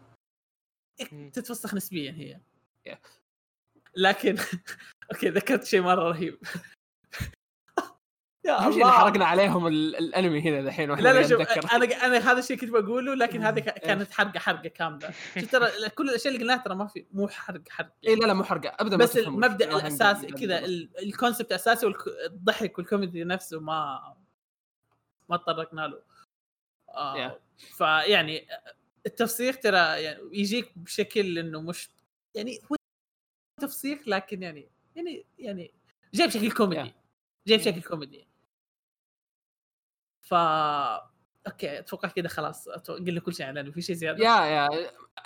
[1.13, 1.31] مم.
[1.31, 2.41] تتفسخ نسبيا هي.
[2.89, 2.99] Yeah.
[3.97, 4.37] لكن
[5.13, 6.39] okay ذكرت شيء مرة رهيب.
[8.47, 11.41] يا اهم شيء إن حرقنا عليهم ال- الأنمي هنا الحين وإحنا لا لا شوف.
[11.75, 13.79] أنا أنا هذا الشيء كنت بقوله لكن هذه ك- إيه.
[13.87, 15.11] كانت حرقة حرقة كاملة.
[15.41, 18.35] شوف ترى كل الأشياء اللي قلناها ترى ما في مو حرق حرق اي لا لا
[18.35, 18.69] مو حرقة.
[18.81, 20.65] ابدا بس المبدأ الأساسي كذا
[21.03, 24.01] ال concept الاساسي والضحك والكوميدي نفسه ما
[25.29, 26.03] ما تطرقنا له.
[26.89, 27.33] آه Yeah.
[27.59, 28.49] فيعني
[29.07, 31.91] التفسيخ ترى يعني يجيك بشكل إنه مش
[32.35, 32.77] يعني هو
[33.61, 35.73] تفسيخ لكن يعني يعني يعني
[36.15, 36.91] جاي بشكل كوميدي.
[36.91, 36.95] Yeah.
[37.49, 38.27] جاي بشكل كوميدي.
[40.23, 42.69] ف okay أتوقع كذا خلاص.
[42.69, 43.71] قلنا كل شيء عنه.
[43.71, 44.69] في شيء زيادة؟ yeah yeah.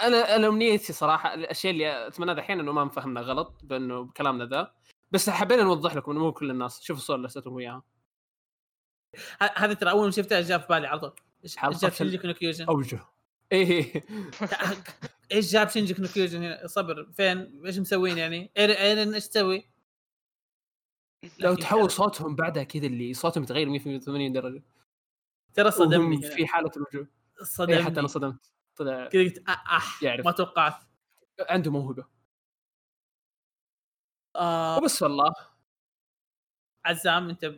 [0.01, 4.75] أنا أنا أمنيتي صراحة الأشياء اللي أتمنى دحين إنه ما فهمنا غلط بإنه بكلامنا ذا.
[5.11, 6.81] بس حبينا نوضح لكم إنه مو كل الناس.
[6.81, 7.83] شوفوا الصور اللي ارسلتهم اياها
[9.43, 11.13] ه- هذه ترى أول ما شفتها جاء في بالي على طول.
[11.45, 13.01] إيش جاب في شينجي كونو كيوجن أوجه.
[13.53, 14.05] إيه.
[15.33, 17.13] إيش جاب شينجي كونو كيوجن هنا؟ صبر.
[17.13, 19.65] فين؟ إيش مسوين يعني؟ ايرن إيش تسوي؟
[21.39, 24.63] لو تحول صوتهم بعدها كذا اللي صوتهم يتغير 180 درجة.
[25.55, 27.07] ترى صدمني هنا في حالة الرجوع
[27.41, 27.85] اي صدمني.
[27.85, 28.53] حتى أنا صدمت.
[28.77, 30.25] طلع كذا قلت أح يعرف.
[30.25, 30.75] ما توقعت.
[31.41, 32.07] عنده موهبة.
[34.37, 34.79] آه.
[34.79, 35.33] وبس والله.
[36.85, 37.55] عزام أنت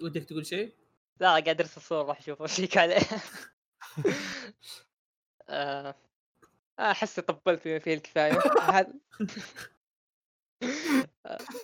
[0.00, 0.74] ودك تقول شيء؟
[1.22, 2.96] لا قاعد أرسل صور راح أشوف اشيك عليه
[5.48, 5.94] آه،
[6.78, 8.38] أحس طبلت بما فيه الكفاية.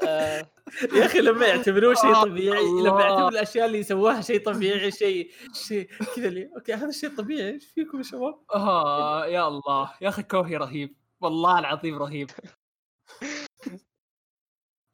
[0.08, 0.46] آه،
[0.92, 3.00] يا أخي لما يعتبروه شيء آه، طبيعي لما.
[3.00, 7.66] يعتبروا الأشياء اللي سووها شيء طبيعي شيء شيء كذا اللي أوكي هذا الشيء طبيعي إيش
[7.66, 9.94] فيكم يا شباب؟ آه يا الله.
[10.00, 10.96] يا أخي كوهي رهيب.
[11.20, 12.30] والله العظيم رهيب.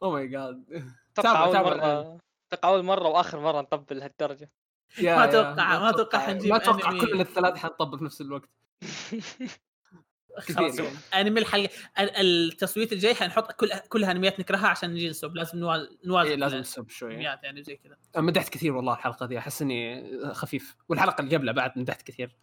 [0.02, 0.64] أو ماي جاد
[1.14, 2.18] تابع- تابع
[2.54, 4.50] أتوقع أول مرة وآخر مرة نطبل لهالدرجة.
[5.02, 7.00] ما أتوقع- ما أتوقع حنجيب ما أتوقع.
[7.00, 8.48] كلنا الثلاث حنطبل في نفس الوقت.
[10.38, 10.96] خلاص يعني.
[11.14, 12.16] أنمي الحلقة ال-
[12.50, 16.56] التصويت الجاي حنحط كل كلها انميات نكرهها عشان نجي نسب لازم نوا- نوازن إيه لازم
[16.58, 17.96] نسب شوي يعني زي كذا.
[18.16, 20.76] مدحت كثير والله الحلقة دي أحس إني خفيف.
[20.88, 22.36] والحلقة اللي قبلها بعد مدحت كثير.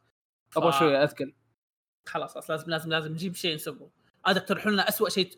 [0.49, 1.33] ف- أبغى شوي اثقل
[2.07, 3.89] خلاص أصلاً لازم لازم لازم نجيب شيء نسبه.
[4.25, 5.37] عاد اقترحوا لنا اسوء شيء.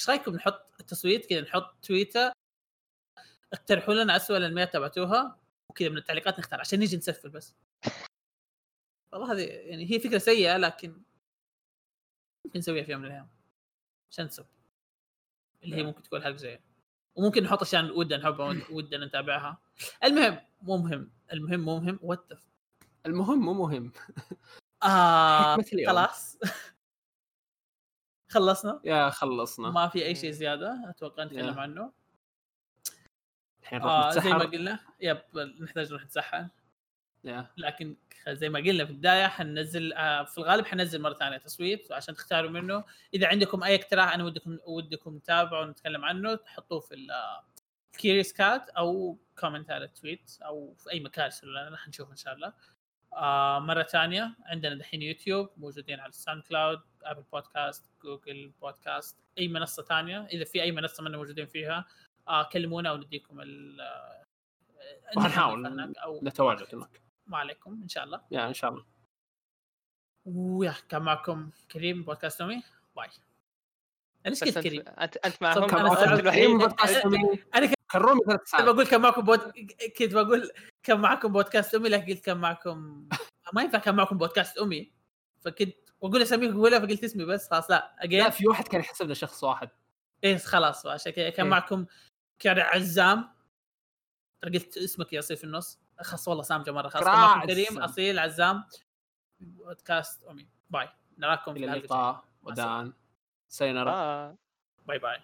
[0.00, 2.30] إيش رأيكم نحط التصويت كذا نحط تويتر
[3.52, 5.38] اقترحوا لنا اسوء الانميات تبعتوها
[5.70, 7.54] وكذا من التعليقات نختار عشان نيجي نسفل بس.
[9.12, 11.02] والله هذه يعني هي فكرة سيئة لكن
[12.44, 13.28] ممكن نسويها في يوم من الأيام.
[14.10, 14.46] عشان نسب
[15.62, 16.60] اللي هي ممكن تكون حلقة زيها
[17.14, 19.58] وممكن نحط أشياء ودنا نحبها ودنا نتابعها.
[20.04, 21.10] المهم مو مهم.
[21.32, 21.98] المهم مو مهم.
[22.02, 22.32] وات
[23.06, 23.92] المهم مو مهم.
[24.82, 25.56] آه.
[25.86, 26.38] خلاص.
[28.30, 29.70] خلصنا؟ yeah خلصنا.
[29.70, 31.58] ما في أي شيء زيادة أتوقع نتكلم.
[31.58, 31.92] عنه.
[33.68, 34.46] الحين نروح آه زي ما نتسحر.
[34.46, 35.18] قلنا yep
[35.60, 36.46] نحتاج نروح نتسحر.
[37.24, 37.46] Yeah.
[37.56, 37.96] لكن
[38.28, 42.50] زي ما قلنا في البداية حننزل آه في الغالب حننزل مرة ثانية تصويت عشان تختاروا
[42.50, 42.84] منه.
[43.14, 47.08] إذا عندكم أي اقتراح أنا ودكم ودكم تتابعوا ونتكلم عنه تحطوه في
[47.94, 52.16] ال CuriousCat أو comment على ال tweet أو في أي مكان ارسلوا لنا حنشوف إن
[52.16, 52.52] شاء الله.
[53.12, 59.48] آه مرة ثانية عندنا دحين يوتيوب موجودين على الساوند كلاود ابل بودكاست جوجل بودكاست أي
[59.48, 61.84] منصة ثانية إذا في أي منصة منا موجودين فيها.
[62.28, 64.24] آه كلمونا ونديكم ال آه،
[65.16, 67.02] هناك أو نتواجد هناك.
[67.26, 68.20] ما عليكم إن شاء الله.
[68.30, 68.84] يا إن شاء الله.
[70.24, 72.62] ويا كان معكم كريم بودكاست امي
[72.96, 73.08] باي.
[74.26, 77.38] أنا إيش قلت كريم؟ أنت, أنت معهم؟ الوحيد كريم بودكاست أمي.
[77.54, 78.64] أنا كنت كرومي ثلاث ساعات.
[78.64, 79.40] بقول كان معكم بود...
[79.98, 80.50] كنت بقول
[80.82, 83.08] كان معكم بودكاست امي لكن قلت كان معكم
[83.54, 84.92] ما ينفع كان معكم بودكاست امي
[85.40, 89.44] فكنت بقول اساميكم كلها فقلت اسمي بس خلاص لا لا في واحد كان يحسبنا شخص
[89.44, 89.68] واحد.
[90.24, 91.50] إيه خلاص عشان كذا كان إيه.
[91.50, 91.86] معكم
[92.38, 93.28] كان عزام.
[94.44, 95.78] قلت اسمك يا في النص.
[96.00, 96.88] خلاص والله سامجه مرة.
[96.88, 97.78] خلاص كريم.
[97.78, 98.64] أصيل عزام.
[99.40, 100.24] بودكاست.
[100.24, 100.88] امي باي.
[101.18, 102.24] نراكم في الحلقة اللقاء.
[102.42, 102.92] ودان.
[103.48, 104.36] سينارا آه.
[104.86, 105.20] باي باي.